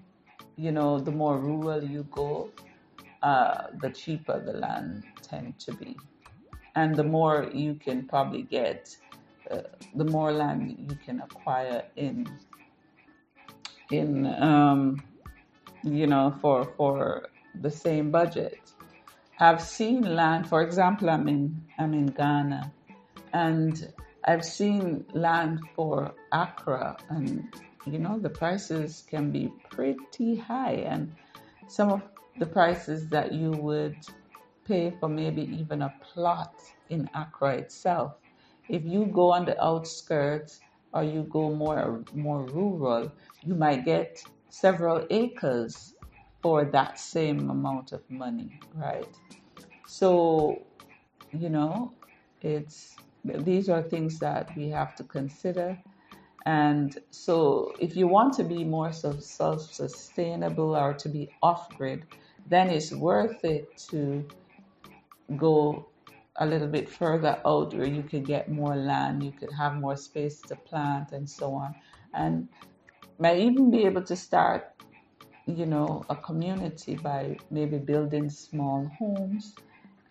you 0.57 0.71
know 0.71 0.99
the 0.99 1.11
more 1.11 1.37
rural 1.37 1.83
you 1.83 2.03
go 2.11 2.49
uh, 3.21 3.67
the 3.81 3.89
cheaper 3.89 4.39
the 4.43 4.53
land 4.53 5.03
tend 5.21 5.59
to 5.59 5.73
be 5.73 5.97
and 6.75 6.95
the 6.95 7.03
more 7.03 7.49
you 7.53 7.75
can 7.75 8.07
probably 8.07 8.43
get 8.43 8.95
uh, 9.51 9.61
the 9.93 10.05
more 10.05 10.31
land 10.31 10.75
you 10.89 10.97
can 11.05 11.21
acquire 11.21 11.83
in 11.95 12.27
in 13.91 14.25
um, 14.41 15.01
you 15.85 16.07
know, 16.07 16.35
for 16.41 16.65
for 16.77 17.29
the 17.61 17.71
same 17.71 18.11
budget. 18.11 18.59
I've 19.39 19.61
seen 19.61 20.01
land, 20.15 20.47
for 20.47 20.61
example, 20.61 21.09
I'm 21.09 21.27
in 21.27 21.61
I'm 21.77 21.93
in 21.93 22.07
Ghana, 22.07 22.71
and 23.33 23.93
I've 24.23 24.43
seen 24.43 25.05
land 25.13 25.59
for 25.75 26.13
Accra, 26.31 26.97
and 27.09 27.53
you 27.85 27.99
know 27.99 28.17
the 28.17 28.29
prices 28.29 29.03
can 29.07 29.31
be 29.31 29.51
pretty 29.69 30.35
high, 30.35 30.83
and 30.87 31.13
some 31.67 31.91
of 31.91 32.01
the 32.39 32.45
prices 32.45 33.07
that 33.09 33.31
you 33.31 33.51
would 33.51 33.97
pay 34.65 34.91
for 34.91 35.09
maybe 35.09 35.43
even 35.43 35.81
a 35.81 35.95
plot 36.01 36.61
in 36.89 37.09
Accra 37.13 37.57
itself. 37.57 38.17
If 38.67 38.83
you 38.85 39.05
go 39.07 39.31
on 39.31 39.45
the 39.45 39.61
outskirts 39.63 40.61
or 40.93 41.03
you 41.03 41.23
go 41.23 41.53
more 41.55 42.03
more 42.13 42.43
rural, 42.45 43.11
you 43.43 43.55
might 43.55 43.85
get 43.85 44.25
several 44.49 45.05
acres 45.09 45.95
for 46.41 46.65
that 46.65 46.99
same 46.99 47.49
amount 47.49 47.91
of 47.91 48.09
money, 48.09 48.51
right? 48.73 49.15
So, 49.85 50.67
you 51.33 51.49
know, 51.49 51.95
it's 52.41 52.97
these 53.23 53.69
are 53.69 53.83
things 53.83 54.19
that 54.19 54.55
we 54.55 54.69
have 54.69 54.95
to 54.95 55.03
consider. 55.03 55.81
And 56.45 56.97
so, 57.11 57.75
if 57.79 57.95
you 57.97 58.07
want 58.07 58.33
to 58.35 58.43
be 58.43 58.63
more 58.65 58.91
self 58.93 59.61
sustainable 59.61 60.75
or 60.75 60.93
to 60.95 61.09
be 61.09 61.31
off 61.41 61.73
grid, 61.75 62.07
then 62.45 62.69
it's 62.69 62.91
worth 62.93 63.43
it 63.45 63.77
to 63.89 64.29
go 65.37 65.87
a 66.37 66.45
little 66.45 66.67
bit 66.67 66.89
further 66.89 67.39
out 67.45 67.73
where 67.73 67.87
you 67.87 68.03
could 68.03 68.25
get 68.25 68.51
more 68.51 68.75
land, 68.75 69.23
you 69.23 69.31
could 69.31 69.51
have 69.51 69.75
more 69.75 69.95
space 69.95 70.41
to 70.41 70.55
plant, 70.55 71.11
and 71.11 71.29
so 71.29 71.53
on. 71.53 71.75
And 72.13 72.49
might 73.19 73.39
even 73.39 73.71
be 73.71 73.85
able 73.85 74.03
to 74.03 74.15
start, 74.15 74.73
you 75.45 75.65
know, 75.65 76.05
a 76.09 76.15
community 76.15 76.95
by 76.95 77.37
maybe 77.49 77.77
building 77.77 78.29
small 78.29 78.91
homes 78.99 79.55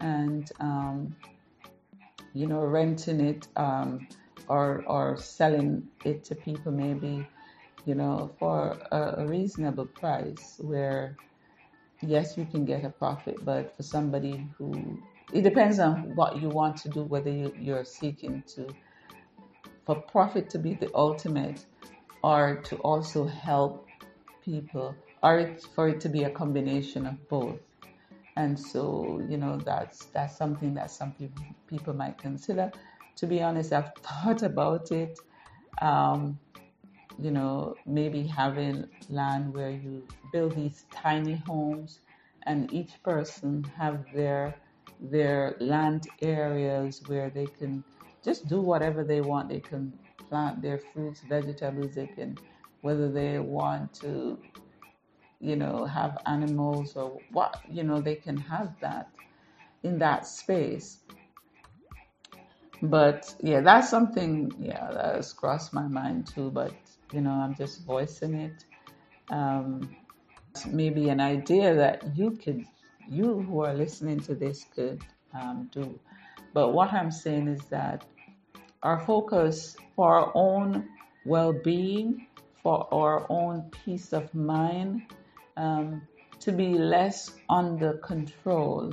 and 0.00 0.50
um, 0.60 1.14
you 2.32 2.46
know, 2.46 2.60
renting 2.60 3.20
it 3.20 3.46
um, 3.56 4.06
or 4.48 4.84
or 4.86 5.16
selling 5.16 5.86
it 6.04 6.24
to 6.24 6.34
people 6.34 6.72
maybe, 6.72 7.26
you 7.86 7.94
know, 7.94 8.34
for 8.38 8.78
a, 8.90 9.22
a 9.22 9.26
reasonable 9.26 9.86
price 9.86 10.56
where 10.60 11.16
yes, 12.02 12.36
you 12.36 12.46
can 12.46 12.64
get 12.64 12.84
a 12.84 12.90
profit, 12.90 13.44
but 13.44 13.76
for 13.76 13.82
somebody 13.82 14.46
who 14.58 14.98
it 15.32 15.42
depends 15.42 15.78
on 15.78 16.14
what 16.14 16.40
you 16.40 16.48
want 16.48 16.76
to 16.78 16.88
do, 16.88 17.02
whether 17.02 17.30
you, 17.30 17.54
you're 17.58 17.84
seeking 17.84 18.42
to 18.54 18.68
for 19.84 19.96
profit 19.96 20.48
to 20.50 20.58
be 20.58 20.74
the 20.74 20.90
ultimate 20.94 21.64
or 22.22 22.56
to 22.64 22.76
also 22.76 23.26
help 23.26 23.86
people 24.44 24.94
or 25.22 25.56
for 25.74 25.88
it 25.88 26.00
to 26.00 26.08
be 26.08 26.24
a 26.24 26.30
combination 26.30 27.06
of 27.06 27.28
both. 27.28 27.60
And 28.36 28.58
so, 28.58 29.24
you 29.28 29.36
know, 29.36 29.56
that's 29.56 30.06
that's 30.06 30.36
something 30.36 30.74
that 30.74 30.90
some 30.90 31.12
people 31.12 31.42
people 31.66 31.94
might 31.94 32.18
consider. 32.18 32.72
To 33.16 33.26
be 33.26 33.42
honest, 33.42 33.72
I've 33.72 33.94
thought 34.02 34.42
about 34.42 34.90
it. 34.90 35.18
Um, 35.80 36.38
you 37.18 37.30
know, 37.30 37.78
maybe 37.86 38.24
having 38.26 38.86
land 39.08 39.52
where 39.54 39.70
you 39.70 40.06
build 40.32 40.56
these 40.56 40.86
tiny 40.92 41.36
homes 41.36 42.00
and 42.46 42.72
each 42.72 43.02
person 43.02 43.64
have 43.76 44.04
their 44.12 44.60
their 45.00 45.56
land 45.60 46.08
areas 46.22 47.02
where 47.06 47.30
they 47.30 47.46
can 47.46 47.84
just 48.24 48.48
do 48.48 48.60
whatever 48.60 49.04
they 49.04 49.20
want. 49.20 49.48
They 49.48 49.60
can 49.60 49.92
plant 50.28 50.62
their 50.62 50.78
fruits, 50.78 51.22
vegetables, 51.22 51.94
they 51.94 52.06
can 52.06 52.38
whether 52.82 53.10
they 53.10 53.38
want 53.38 53.94
to 53.94 54.38
you 55.40 55.56
know, 55.56 55.84
have 55.84 56.18
animals 56.26 56.96
or 56.96 57.22
what, 57.30 57.60
you 57.70 57.82
know, 57.84 58.00
they 58.00 58.16
can 58.16 58.38
have 58.40 58.74
that 58.80 59.10
in 59.82 59.98
that 59.98 60.26
space. 60.26 61.00
But 62.82 63.34
yeah, 63.40 63.60
that's 63.60 63.90
something, 63.90 64.54
yeah, 64.60 64.90
that 64.92 65.16
has 65.16 65.32
crossed 65.32 65.74
my 65.74 65.88
mind 65.88 66.28
too. 66.28 66.50
But, 66.50 66.74
you 67.12 67.20
know, 67.20 67.30
I'm 67.30 67.54
just 67.54 67.84
voicing 67.84 68.34
it. 68.34 68.64
Um, 69.30 69.96
maybe 70.68 71.08
an 71.08 71.20
idea 71.20 71.74
that 71.74 72.16
you 72.16 72.32
could, 72.32 72.64
you 73.08 73.40
who 73.42 73.60
are 73.64 73.74
listening 73.74 74.20
to 74.20 74.34
this 74.34 74.64
could 74.74 75.02
um, 75.32 75.68
do. 75.72 75.98
But 76.52 76.72
what 76.72 76.92
I'm 76.92 77.10
saying 77.10 77.48
is 77.48 77.64
that 77.66 78.04
our 78.82 79.00
focus 79.00 79.76
for 79.96 80.14
our 80.14 80.32
own 80.34 80.88
well 81.24 81.52
being, 81.52 82.26
for 82.62 82.86
our 82.92 83.26
own 83.30 83.70
peace 83.84 84.12
of 84.12 84.32
mind, 84.34 85.02
um, 85.56 86.02
to 86.40 86.52
be 86.52 86.74
less 86.74 87.32
under 87.48 87.94
control 87.94 88.92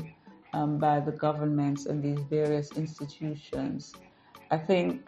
um, 0.53 0.77
by 0.77 0.99
the 0.99 1.11
governments 1.11 1.85
and 1.85 2.01
these 2.03 2.23
various 2.29 2.71
institutions. 2.71 3.93
I 4.49 4.57
think 4.57 5.07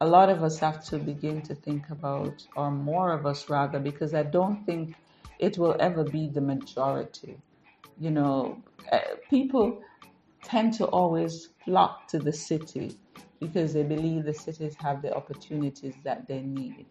a 0.00 0.06
lot 0.06 0.30
of 0.30 0.42
us 0.42 0.58
have 0.58 0.82
to 0.84 0.98
begin 0.98 1.42
to 1.42 1.54
think 1.54 1.90
about, 1.90 2.46
or 2.56 2.70
more 2.70 3.12
of 3.12 3.26
us 3.26 3.50
rather, 3.50 3.78
because 3.78 4.14
I 4.14 4.22
don't 4.22 4.64
think 4.64 4.94
it 5.38 5.58
will 5.58 5.76
ever 5.78 6.04
be 6.04 6.28
the 6.28 6.40
majority. 6.40 7.36
You 7.98 8.10
know, 8.10 8.62
uh, 8.90 9.00
people 9.28 9.82
tend 10.42 10.72
to 10.74 10.86
always 10.86 11.50
flock 11.64 12.08
to 12.08 12.18
the 12.18 12.32
city 12.32 12.96
because 13.40 13.74
they 13.74 13.82
believe 13.82 14.24
the 14.24 14.34
cities 14.34 14.74
have 14.80 15.02
the 15.02 15.14
opportunities 15.14 15.94
that 16.04 16.26
they 16.26 16.40
need. 16.40 16.86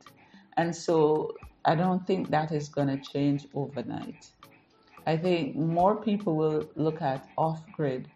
And 0.57 0.75
so 0.75 1.35
I 1.65 1.75
don't 1.75 2.05
think 2.05 2.29
that 2.29 2.51
is 2.51 2.69
going 2.69 2.87
to 2.87 2.97
change 2.97 3.47
overnight. 3.53 4.27
I 5.07 5.17
think 5.17 5.55
more 5.55 5.95
people 5.95 6.35
will 6.35 6.69
look 6.75 7.01
at 7.01 7.27
off 7.37 7.61
grid, 7.71 8.07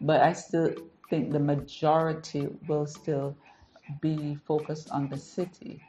but 0.00 0.20
I 0.20 0.32
still 0.34 0.74
think 1.08 1.32
the 1.32 1.40
majority 1.40 2.48
will 2.66 2.86
still 2.86 3.36
be 4.00 4.36
focused 4.46 4.90
on 4.90 5.08
the 5.08 5.16
city. 5.18 5.80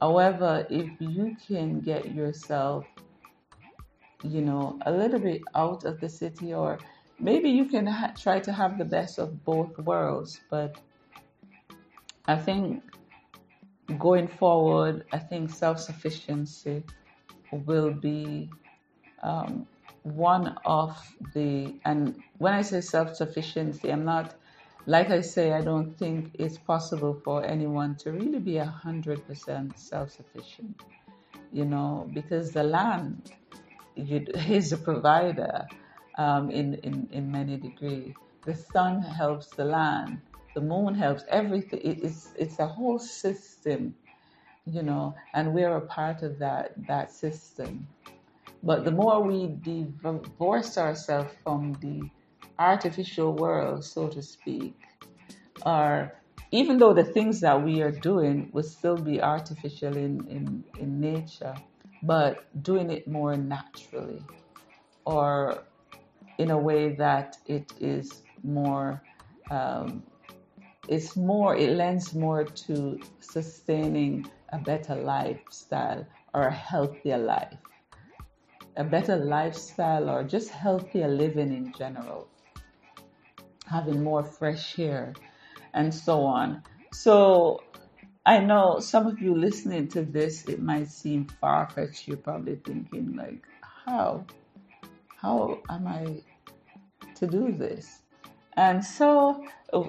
However, 0.00 0.66
if 0.70 0.90
you 1.00 1.36
can 1.46 1.80
get 1.80 2.14
yourself, 2.14 2.86
you 4.22 4.40
know, 4.40 4.78
a 4.86 4.92
little 4.92 5.20
bit 5.20 5.42
out 5.54 5.84
of 5.84 6.00
the 6.00 6.08
city, 6.08 6.54
or 6.54 6.78
maybe 7.18 7.50
you 7.50 7.66
can 7.66 7.86
ha- 7.86 8.12
try 8.18 8.40
to 8.40 8.52
have 8.52 8.78
the 8.78 8.84
best 8.84 9.18
of 9.18 9.44
both 9.44 9.76
worlds, 9.78 10.40
but 10.50 10.78
I 12.26 12.36
think 12.36 12.82
going 13.98 14.28
forward, 14.28 15.04
I 15.12 15.18
think 15.18 15.50
self 15.50 15.80
sufficiency 15.80 16.82
will 17.52 17.90
be 17.92 18.50
um, 19.22 19.66
one 20.02 20.56
of 20.64 20.96
the, 21.34 21.74
and 21.84 22.22
when 22.38 22.54
I 22.54 22.62
say 22.62 22.80
self 22.80 23.14
sufficiency, 23.16 23.90
I'm 23.90 24.04
not, 24.04 24.34
like 24.86 25.10
I 25.10 25.20
say, 25.20 25.52
I 25.52 25.62
don't 25.62 25.96
think 25.98 26.30
it's 26.34 26.58
possible 26.58 27.20
for 27.24 27.44
anyone 27.44 27.96
to 27.96 28.12
really 28.12 28.38
be 28.38 28.54
100% 28.54 29.78
self 29.78 30.10
sufficient, 30.10 30.82
you 31.52 31.64
know, 31.64 32.08
because 32.12 32.52
the 32.52 32.62
land 32.62 33.32
is 33.96 34.72
a 34.72 34.78
provider 34.78 35.68
um, 36.18 36.50
in, 36.50 36.74
in, 36.74 37.08
in 37.12 37.30
many 37.30 37.56
degrees. 37.56 38.14
The 38.44 38.54
sun 38.54 39.02
helps 39.02 39.50
the 39.52 39.64
land 39.64 40.20
the 40.54 40.60
moon 40.60 40.94
helps 40.94 41.24
everything 41.28 41.80
it's 41.84 42.32
it's 42.36 42.58
a 42.58 42.66
whole 42.66 42.98
system 42.98 43.94
you 44.66 44.82
know 44.82 45.14
and 45.34 45.54
we're 45.54 45.76
a 45.76 45.86
part 45.86 46.22
of 46.22 46.38
that 46.38 46.72
that 46.86 47.12
system 47.12 47.86
but 48.62 48.84
the 48.84 48.90
more 48.90 49.22
we 49.22 49.56
divorce 49.62 50.76
ourselves 50.76 51.32
from 51.42 51.78
the 51.80 52.10
artificial 52.60 53.32
world 53.34 53.84
so 53.84 54.08
to 54.08 54.22
speak 54.22 54.76
or 55.66 56.12
even 56.52 56.78
though 56.78 56.94
the 56.94 57.04
things 57.04 57.40
that 57.40 57.62
we 57.62 57.82
are 57.82 57.90
doing 57.90 58.50
will 58.52 58.62
still 58.62 58.96
be 58.96 59.22
artificial 59.22 59.96
in, 59.96 60.26
in, 60.28 60.64
in 60.78 61.00
nature 61.00 61.54
but 62.04 62.62
doing 62.62 62.90
it 62.90 63.08
more 63.08 63.36
naturally 63.36 64.22
or 65.06 65.64
in 66.38 66.50
a 66.50 66.58
way 66.58 66.94
that 66.94 67.36
it 67.46 67.72
is 67.80 68.22
more 68.44 69.02
um, 69.50 70.04
it's 70.90 71.16
more, 71.16 71.56
it 71.56 71.70
lends 71.76 72.14
more 72.14 72.44
to 72.44 73.00
sustaining 73.20 74.30
a 74.52 74.58
better 74.58 74.96
lifestyle 74.96 76.06
or 76.34 76.48
a 76.48 76.52
healthier 76.52 77.18
life. 77.18 77.58
A 78.76 78.84
better 78.84 79.16
lifestyle 79.16 80.10
or 80.10 80.24
just 80.24 80.50
healthier 80.50 81.08
living 81.08 81.52
in 81.52 81.72
general. 81.72 82.29
Having 83.70 84.02
more 84.02 84.24
fresh 84.24 84.78
air 84.78 85.14
and 85.72 85.94
so 85.94 86.22
on. 86.22 86.62
So 86.92 87.62
I 88.26 88.40
know 88.40 88.80
some 88.80 89.06
of 89.06 89.20
you 89.20 89.34
listening 89.34 89.88
to 89.88 90.02
this, 90.02 90.44
it 90.46 90.60
might 90.60 90.88
seem 90.88 91.26
far 91.40 91.68
fetched. 91.70 92.08
You're 92.08 92.16
probably 92.16 92.56
thinking, 92.56 93.14
like, 93.16 93.46
how? 93.86 94.26
How 95.16 95.60
am 95.70 95.86
I 95.86 96.20
to 97.14 97.26
do 97.26 97.52
this? 97.52 98.00
And 98.56 98.84
so 98.84 99.46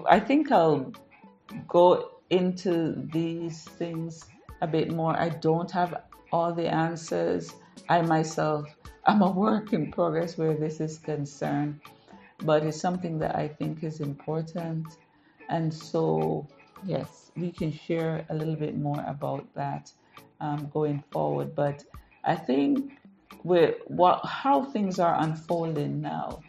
I 0.07 0.19
think 0.19 0.51
I'll 0.51 0.93
go 1.67 2.11
into 2.29 2.93
these 3.11 3.63
things 3.63 4.25
a 4.61 4.67
bit 4.67 4.91
more. 4.91 5.19
I 5.19 5.29
don't 5.29 5.71
have 5.71 6.03
all 6.31 6.53
the 6.53 6.67
answers. 6.67 7.53
I 7.89 8.01
myself, 8.03 8.69
I'm 9.05 9.21
a 9.21 9.31
work 9.31 9.73
in 9.73 9.91
progress 9.91 10.37
where 10.37 10.53
this 10.53 10.79
is 10.79 10.99
concerned, 10.99 11.81
but 12.41 12.63
it's 12.63 12.79
something 12.79 13.19
that 13.19 13.35
I 13.35 13.47
think 13.47 13.83
is 13.83 13.99
important. 13.99 14.87
And 15.49 15.73
so, 15.73 16.47
yes, 16.85 17.31
we 17.35 17.51
can 17.51 17.71
share 17.71 18.25
a 18.29 18.35
little 18.35 18.55
bit 18.55 18.77
more 18.77 19.03
about 19.07 19.45
that 19.55 19.91
um, 20.39 20.69
going 20.73 21.03
forward. 21.11 21.55
But 21.55 21.83
I 22.23 22.35
think 22.35 22.91
with 23.43 23.75
what 23.87 24.25
how 24.25 24.63
things 24.63 24.99
are 24.99 25.15
unfolding 25.19 26.01
now, 26.01 26.41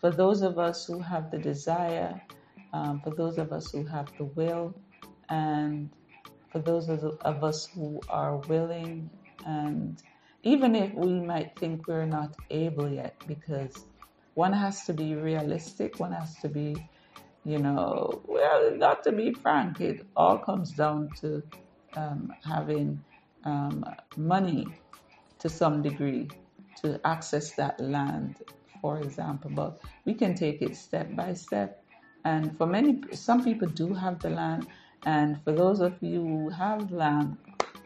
for 0.00 0.10
those 0.10 0.42
of 0.42 0.58
us 0.58 0.86
who 0.86 1.00
have 1.00 1.30
the 1.30 1.38
desire, 1.38 2.20
um, 2.72 3.00
for 3.00 3.10
those 3.10 3.38
of 3.38 3.52
us 3.52 3.70
who 3.70 3.84
have 3.84 4.08
the 4.18 4.24
will, 4.24 4.74
and 5.28 5.90
for 6.50 6.58
those 6.60 6.88
of, 6.88 7.02
of 7.22 7.44
us 7.44 7.66
who 7.66 8.00
are 8.08 8.36
willing, 8.36 9.10
and 9.46 10.02
even 10.42 10.74
if 10.74 10.92
we 10.94 11.20
might 11.20 11.54
think 11.56 11.86
we're 11.86 12.06
not 12.06 12.34
able 12.50 12.88
yet, 12.88 13.14
because 13.26 13.86
one 14.44 14.54
has 14.54 14.84
to 14.86 14.94
be 14.94 15.14
realistic, 15.16 16.00
one 16.00 16.12
has 16.12 16.32
to 16.40 16.48
be, 16.48 16.68
you 17.44 17.58
know, 17.60 18.22
well, 18.26 18.76
not 18.76 19.04
to 19.04 19.12
be 19.12 19.32
frank, 19.32 19.80
it 19.80 19.98
all 20.16 20.38
comes 20.38 20.72
down 20.74 21.10
to 21.22 21.42
um, 21.96 22.32
having 22.44 23.04
um, 23.44 23.84
money 24.16 24.66
to 25.40 25.48
some 25.50 25.82
degree 25.82 26.28
to 26.82 27.00
access 27.06 27.54
that 27.54 27.80
land 27.80 28.38
for 28.80 29.00
example, 29.00 29.50
but 29.50 29.80
we 30.06 30.14
can 30.14 30.34
take 30.34 30.62
it 30.62 30.76
step 30.76 31.14
by 31.16 31.34
step. 31.34 31.84
And 32.24 32.56
for 32.58 32.66
many, 32.66 33.02
some 33.12 33.44
people 33.44 33.68
do 33.68 33.94
have 33.94 34.20
the 34.20 34.30
land, 34.30 34.68
and 35.04 35.42
for 35.44 35.52
those 35.52 35.80
of 35.80 35.98
you 36.02 36.22
who 36.22 36.50
have 36.50 36.92
land, 36.92 37.38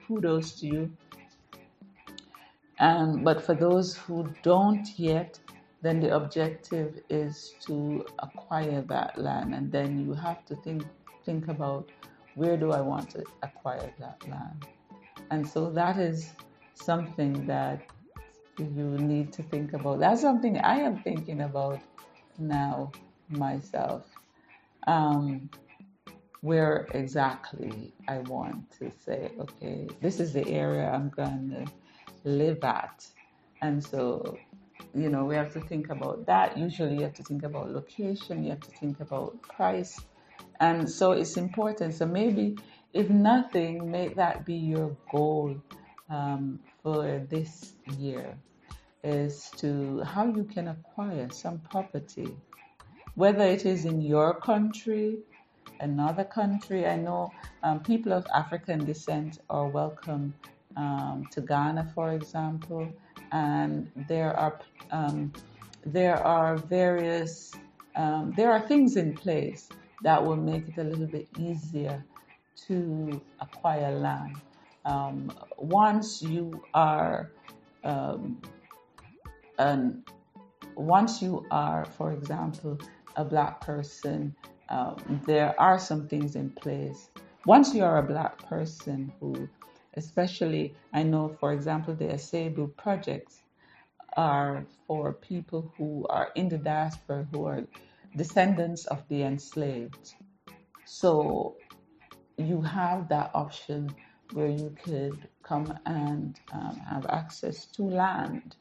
kudos 0.07 0.61
to 0.61 0.67
you. 0.67 0.93
Um, 2.81 3.25
but 3.25 3.45
for 3.45 3.55
those 3.55 3.97
who 3.97 4.35
don't 4.43 4.89
yet, 4.99 5.41
then 5.85 6.01
the 6.01 6.15
objective 6.15 7.01
is 7.09 7.55
to 7.67 8.05
acquire 8.19 8.83
that 8.83 9.19
land, 9.19 9.55
and 9.55 9.71
then 9.71 9.99
you 10.05 10.15
have 10.15 10.45
to 10.47 10.57
think 10.57 10.85
think 11.25 11.49
about 11.49 11.91
where 12.35 12.57
do 12.57 12.73
I 12.73 12.81
want 12.81 13.11
to 13.11 13.25
acquire 13.43 13.93
that 13.99 14.29
land, 14.29 14.67
and 15.31 15.47
so 15.47 15.71
that 15.71 15.99
is 15.99 16.33
something 16.75 17.47
that 17.47 17.87
you 18.59 18.67
need 18.67 19.33
to 19.35 19.43
think 19.43 19.73
about. 19.73 20.01
That's 20.01 20.21
something 20.21 20.59
I 20.59 20.77
am 20.79 21.03
thinking 21.03 21.43
about 21.43 21.81
now 22.39 22.93
myself. 23.29 24.07
Um, 24.87 25.49
where 26.45 26.87
exactly 26.93 27.95
I 28.07 28.19
want 28.19 28.71
to 28.79 28.91
say, 28.91 29.33
okay, 29.41 29.89
this 30.03 30.21
is 30.21 30.35
the 30.35 30.47
area 30.47 30.91
I'm 30.91 31.09
going 31.09 31.49
to 31.57 32.29
live 32.29 32.63
at. 32.63 33.07
And 33.63 33.83
so, 33.83 34.37
you 34.95 35.09
know, 35.11 35.25
we 35.25 35.35
have 35.35 35.53
to 35.55 35.61
think 35.61 35.91
about 35.91 36.27
that. 36.27 36.57
Usually, 36.57 36.97
you 36.97 37.03
have 37.03 37.15
to 37.15 37.23
think 37.23 37.43
about 37.43 37.71
location, 37.71 38.45
you 38.45 38.51
have 38.51 38.61
to 38.61 38.71
think 38.71 39.01
about 39.01 39.41
price. 39.43 40.01
And 40.61 40.89
so, 40.89 41.13
it's 41.13 41.37
important. 41.37 41.95
So, 41.95 42.07
maybe 42.07 42.57
if 42.93 43.11
nothing, 43.11 43.91
make 43.91 44.17
that 44.17 44.45
be 44.47 44.55
your 44.55 44.97
goal 45.11 45.57
um, 46.09 46.61
for 46.83 47.27
this 47.29 47.73
year 47.99 48.37
is 49.03 49.51
to 49.59 50.01
how 50.03 50.27
you 50.27 50.45
can 50.45 50.69
acquire 50.69 51.29
some 51.31 51.59
property, 51.59 52.37
whether 53.15 53.45
it 53.45 53.67
is 53.67 53.85
in 53.85 54.01
your 54.01 54.35
country 54.35 55.19
another 55.81 56.25
country. 56.25 56.87
I 56.87 56.97
know 56.97 57.33
um, 57.63 57.81
people 57.81 58.13
of 58.13 58.27
African 58.35 58.85
descent 58.85 59.39
are 59.51 59.69
welcome 59.69 60.35
um, 60.77 61.27
to 61.33 61.41
Ghana, 61.41 61.93
for 61.95 62.13
example, 62.13 62.93
and 63.35 63.91
there 64.09 64.35
are 64.39 64.59
um, 64.91 65.33
there 65.85 66.17
are 66.17 66.57
various 66.57 67.53
um, 67.97 68.33
there 68.37 68.51
are 68.51 68.61
things 68.61 68.97
in 68.97 69.15
place 69.15 69.69
that 70.03 70.25
will 70.25 70.37
make 70.37 70.67
it 70.69 70.79
a 70.79 70.85
little 70.85 71.07
bit 71.07 71.29
easier 71.39 72.03
to 72.67 73.21
acquire 73.41 73.93
land. 73.93 74.37
Um, 74.87 75.31
once 75.59 76.23
you 76.23 76.65
are 76.73 77.31
um, 77.85 78.41
once 80.77 81.21
you 81.21 81.45
are, 81.51 81.85
for 81.85 82.13
example, 82.13 82.79
a 83.17 83.25
black 83.25 83.61
person 83.61 84.35
um, 84.69 85.21
there 85.27 85.59
are 85.61 85.79
some 85.79 86.09
things 86.09 86.37
in 86.37 86.51
place. 86.51 87.11
Once 87.47 87.75
you 87.75 87.85
are 87.85 87.99
a 87.99 88.03
black 88.03 88.39
person 88.39 89.13
who, 89.21 89.49
especially, 89.97 90.75
I 90.93 91.03
know, 91.03 91.37
for 91.41 91.53
example, 91.53 91.95
the 91.95 92.07
Asebu 92.07 92.77
projects 92.77 93.43
are 94.17 94.65
for 94.87 95.13
people 95.13 95.73
who 95.77 96.07
are 96.09 96.31
in 96.35 96.49
the 96.49 96.59
diaspora 96.59 97.27
who 97.33 97.47
are 97.47 97.65
descendants 98.17 98.87
of 98.87 99.07
the 99.09 99.23
enslaved. 99.23 100.15
So 100.85 101.57
you 102.37 102.61
have 102.63 103.09
that 103.09 103.31
option 103.35 103.95
where 104.33 104.49
you 104.49 104.75
could 104.85 105.29
come 105.43 105.79
and 105.87 106.39
um, 106.53 106.81
have 106.89 107.07
access 107.07 107.67
to 107.67 107.83
land 107.83 108.57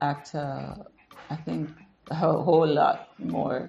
at, 0.00 0.34
uh, 0.34 0.74
I 1.30 1.36
think, 1.36 1.70
a 2.10 2.14
whole 2.14 2.66
lot 2.66 3.10
more 3.18 3.68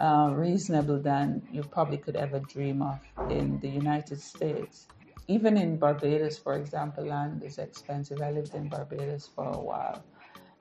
uh, 0.00 0.32
reasonable 0.34 1.00
than 1.00 1.46
you 1.52 1.62
probably 1.62 1.98
could 1.98 2.16
ever 2.16 2.40
dream 2.40 2.82
of 2.82 3.00
in 3.30 3.58
the 3.60 3.68
United 3.68 4.20
States. 4.20 4.88
Even 5.28 5.56
in 5.56 5.78
Barbados, 5.78 6.38
for 6.38 6.56
example, 6.56 7.06
land 7.06 7.42
is 7.44 7.58
expensive. 7.58 8.20
I 8.22 8.30
lived 8.32 8.54
in 8.54 8.68
Barbados 8.68 9.28
for 9.28 9.46
a 9.48 9.60
while. 9.60 10.04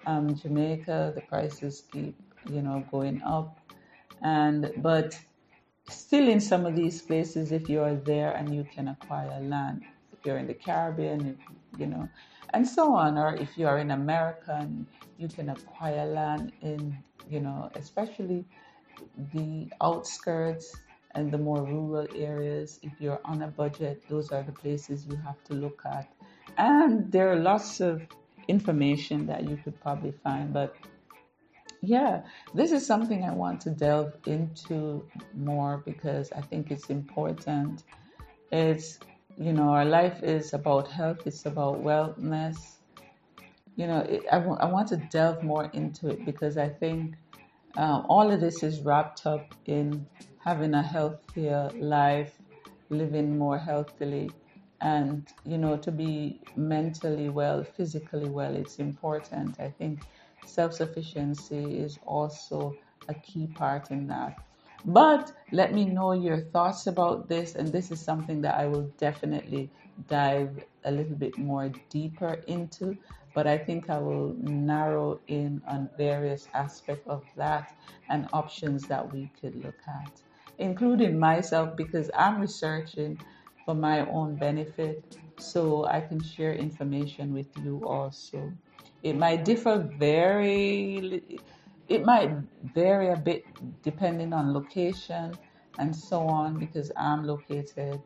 Um, 0.06 0.36
Jamaica, 0.36 1.14
the 1.16 1.22
prices 1.22 1.84
keep, 1.92 2.18
you 2.50 2.62
know, 2.62 2.86
going 2.92 3.22
up, 3.24 3.60
and 4.22 4.72
but 4.78 5.20
still 5.90 6.28
in 6.30 6.42
some 6.42 6.66
of 6.66 6.76
these 6.76 7.02
places, 7.02 7.52
if 7.52 7.70
you 7.70 7.82
are 7.82 7.96
there 7.96 8.32
and 8.34 8.54
you 8.56 8.66
can 8.66 8.88
acquire 8.90 9.40
land, 9.42 9.84
if 10.14 10.26
you're 10.26 10.38
in 10.38 10.48
the 10.48 10.54
Caribbean, 10.54 11.26
if, 11.26 11.38
you 11.80 11.88
know, 11.88 12.10
and 12.54 12.68
so 12.68 12.96
on, 12.96 13.18
or 13.18 13.36
if 13.36 13.58
you 13.58 13.68
are 13.68 13.80
in 13.80 13.92
America 13.92 14.58
and 14.60 14.88
you 15.18 15.30
can 15.30 15.50
acquire 15.50 16.06
land 16.06 16.54
in, 16.62 16.98
you 17.28 17.40
know, 17.42 17.72
especially 17.76 18.46
the 19.34 19.70
outskirts 19.82 20.76
and 21.16 21.32
the 21.32 21.38
more 21.38 21.64
rural 21.64 22.08
areas. 22.16 22.80
If 22.84 22.94
you're 23.00 23.22
on 23.26 23.42
a 23.42 23.48
budget, 23.48 24.04
those 24.10 24.32
are 24.32 24.44
the 24.44 24.52
places 24.52 25.06
you 25.08 25.16
have 25.18 25.44
to 25.46 25.54
look 25.54 25.82
at. 25.86 26.12
And 26.58 27.12
there 27.12 27.32
are 27.32 27.38
lots 27.38 27.80
of 27.80 28.02
information 28.48 29.26
that 29.28 29.44
you 29.44 29.58
could 29.58 29.80
probably 29.82 30.14
find, 30.24 30.54
but 30.54 30.76
yeah, 31.82 32.22
this 32.54 32.72
is 32.72 32.86
something 32.86 33.24
I 33.24 33.34
want 33.34 33.62
to 33.62 33.70
delve 33.70 34.14
into 34.26 35.08
more 35.36 35.84
because 35.86 36.32
I 36.32 36.42
think 36.42 36.72
it's 36.72 36.90
important. 36.90 37.84
It's, 38.52 39.00
you 39.38 39.54
know, 39.54 39.70
our 39.70 39.86
life 39.86 40.24
is 40.24 40.54
about 40.54 40.88
health, 40.88 41.26
it's 41.26 41.46
about 41.46 41.84
wellness. 41.84 42.58
You 43.76 43.88
know, 43.88 44.00
it, 44.00 44.26
I, 44.32 44.40
w- 44.40 44.58
I 44.60 44.66
want 44.66 44.88
to 44.90 44.98
delve 44.98 45.44
more 45.44 45.70
into 45.74 46.08
it 46.10 46.26
because 46.26 46.58
I 46.58 46.70
think 46.70 47.16
um, 47.78 48.06
all 48.10 48.32
of 48.32 48.40
this 48.42 48.64
is 48.64 48.82
wrapped 48.82 49.26
up 49.26 49.54
in 49.66 50.08
having 50.38 50.74
a 50.74 50.84
healthier 50.84 51.72
life, 51.76 52.42
living 52.90 53.38
more 53.38 53.58
healthily, 53.58 54.36
and 54.82 55.28
you 55.44 55.58
know 55.58 55.78
to 55.78 55.92
be 55.92 56.42
mentally 56.56 57.30
well, 57.30 57.64
physically 57.64 58.30
well. 58.30 58.56
It's 58.56 58.80
important. 58.80 59.60
I 59.60 59.72
think 59.72 60.06
self-sufficiency 60.44 61.80
is 61.80 61.98
also 62.04 62.80
a 63.08 63.14
key 63.16 63.48
part 63.48 63.92
in 63.92 64.08
that. 64.08 64.38
But 64.86 65.34
let 65.52 65.74
me 65.74 65.86
know 65.86 66.12
your 66.14 66.40
thoughts 66.52 66.86
about 66.88 67.28
this, 67.28 67.56
and 67.56 67.74
this 67.74 67.90
is 67.92 68.04
something 68.04 68.42
that 68.42 68.56
I 68.56 68.68
will 68.68 68.90
definitely 68.98 69.72
dive 70.08 70.60
a 70.84 70.92
little 70.92 71.16
bit 71.16 71.38
more 71.38 71.70
deeper 71.90 72.44
into 72.48 72.98
but 73.36 73.46
I 73.46 73.58
think 73.58 73.90
I 73.90 74.00
will 74.00 74.34
narrow 74.40 75.20
in 75.28 75.62
on 75.68 75.90
various 75.98 76.48
aspects 76.54 77.08
of 77.08 77.24
that 77.36 77.76
and 78.10 78.28
options 78.32 78.88
that 78.88 79.14
we 79.14 79.30
could 79.40 79.62
look 79.64 79.78
at, 79.88 80.22
including 80.58 81.20
myself 81.20 81.76
because 81.76 82.10
I'm 82.16 82.40
researching 82.40 83.20
for 83.66 83.76
my 83.76 84.10
own 84.10 84.38
benefit 84.38 85.18
so 85.38 85.86
I 85.86 86.00
can 86.00 86.24
share 86.24 86.54
information 86.54 87.34
with 87.34 87.48
you 87.62 87.86
also. 87.86 88.54
It 89.04 89.18
might 89.18 89.44
differ 89.44 89.78
very 90.00 91.42
it 91.88 92.04
might 92.04 92.32
vary 92.74 93.10
a 93.10 93.18
bit 93.18 93.46
depending 93.84 94.34
on 94.34 94.54
location 94.54 95.36
and 95.78 95.96
so 95.96 96.22
on 96.22 96.58
because 96.58 96.92
I'm 96.96 97.26
located 97.28 98.02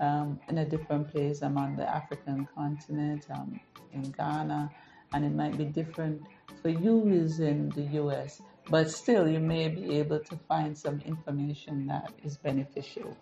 um, 0.00 0.40
in 0.48 0.58
a 0.58 0.64
different 0.64 1.08
place. 1.08 1.42
I'm 1.42 1.56
on 1.56 1.76
the 1.76 1.88
African 1.88 2.48
continent. 2.54 3.26
Um, 3.30 3.60
in 3.92 4.10
Ghana, 4.12 4.70
and 5.14 5.24
it 5.24 5.32
might 5.32 5.56
be 5.56 5.64
different 5.64 6.22
for 6.60 6.68
you 6.68 7.00
who's 7.00 7.40
in 7.40 7.70
the 7.70 7.82
US, 8.02 8.40
but 8.70 8.90
still 8.90 9.28
you 9.28 9.40
may 9.40 9.68
be 9.68 9.98
able 9.98 10.20
to 10.20 10.36
find 10.48 10.76
some 10.76 11.00
information 11.04 11.86
that 11.86 12.12
is 12.24 12.36
beneficial. 12.36 13.16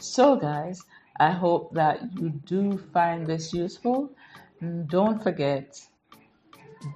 So, 0.00 0.36
guys, 0.36 0.82
I 1.18 1.30
hope 1.30 1.72
that 1.74 2.12
you 2.18 2.30
do 2.30 2.78
find 2.92 3.26
this 3.26 3.52
useful. 3.54 4.10
Don't 4.86 5.22
forget, 5.22 5.80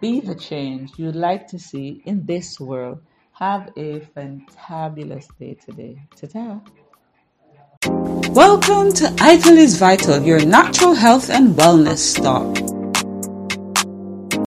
be 0.01 0.21
the 0.21 0.35
change 0.35 0.93
you'd 0.97 1.17
like 1.17 1.47
to 1.49 1.59
see 1.59 2.03
in 2.05 2.27
this 2.27 2.59
world. 2.59 3.01
Have 3.33 3.71
a 3.77 4.01
fantabulous 4.01 5.27
day 5.39 5.55
today. 5.55 6.03
Ta 6.17 6.27
ta. 6.27 6.61
Welcome 8.39 8.93
to 8.93 9.13
Ital 9.19 9.59
is 9.59 9.79
Vital, 9.79 10.23
your 10.23 10.47
natural 10.47 10.95
health 10.95 11.29
and 11.29 11.57
wellness 11.57 11.99
stop. 11.99 12.78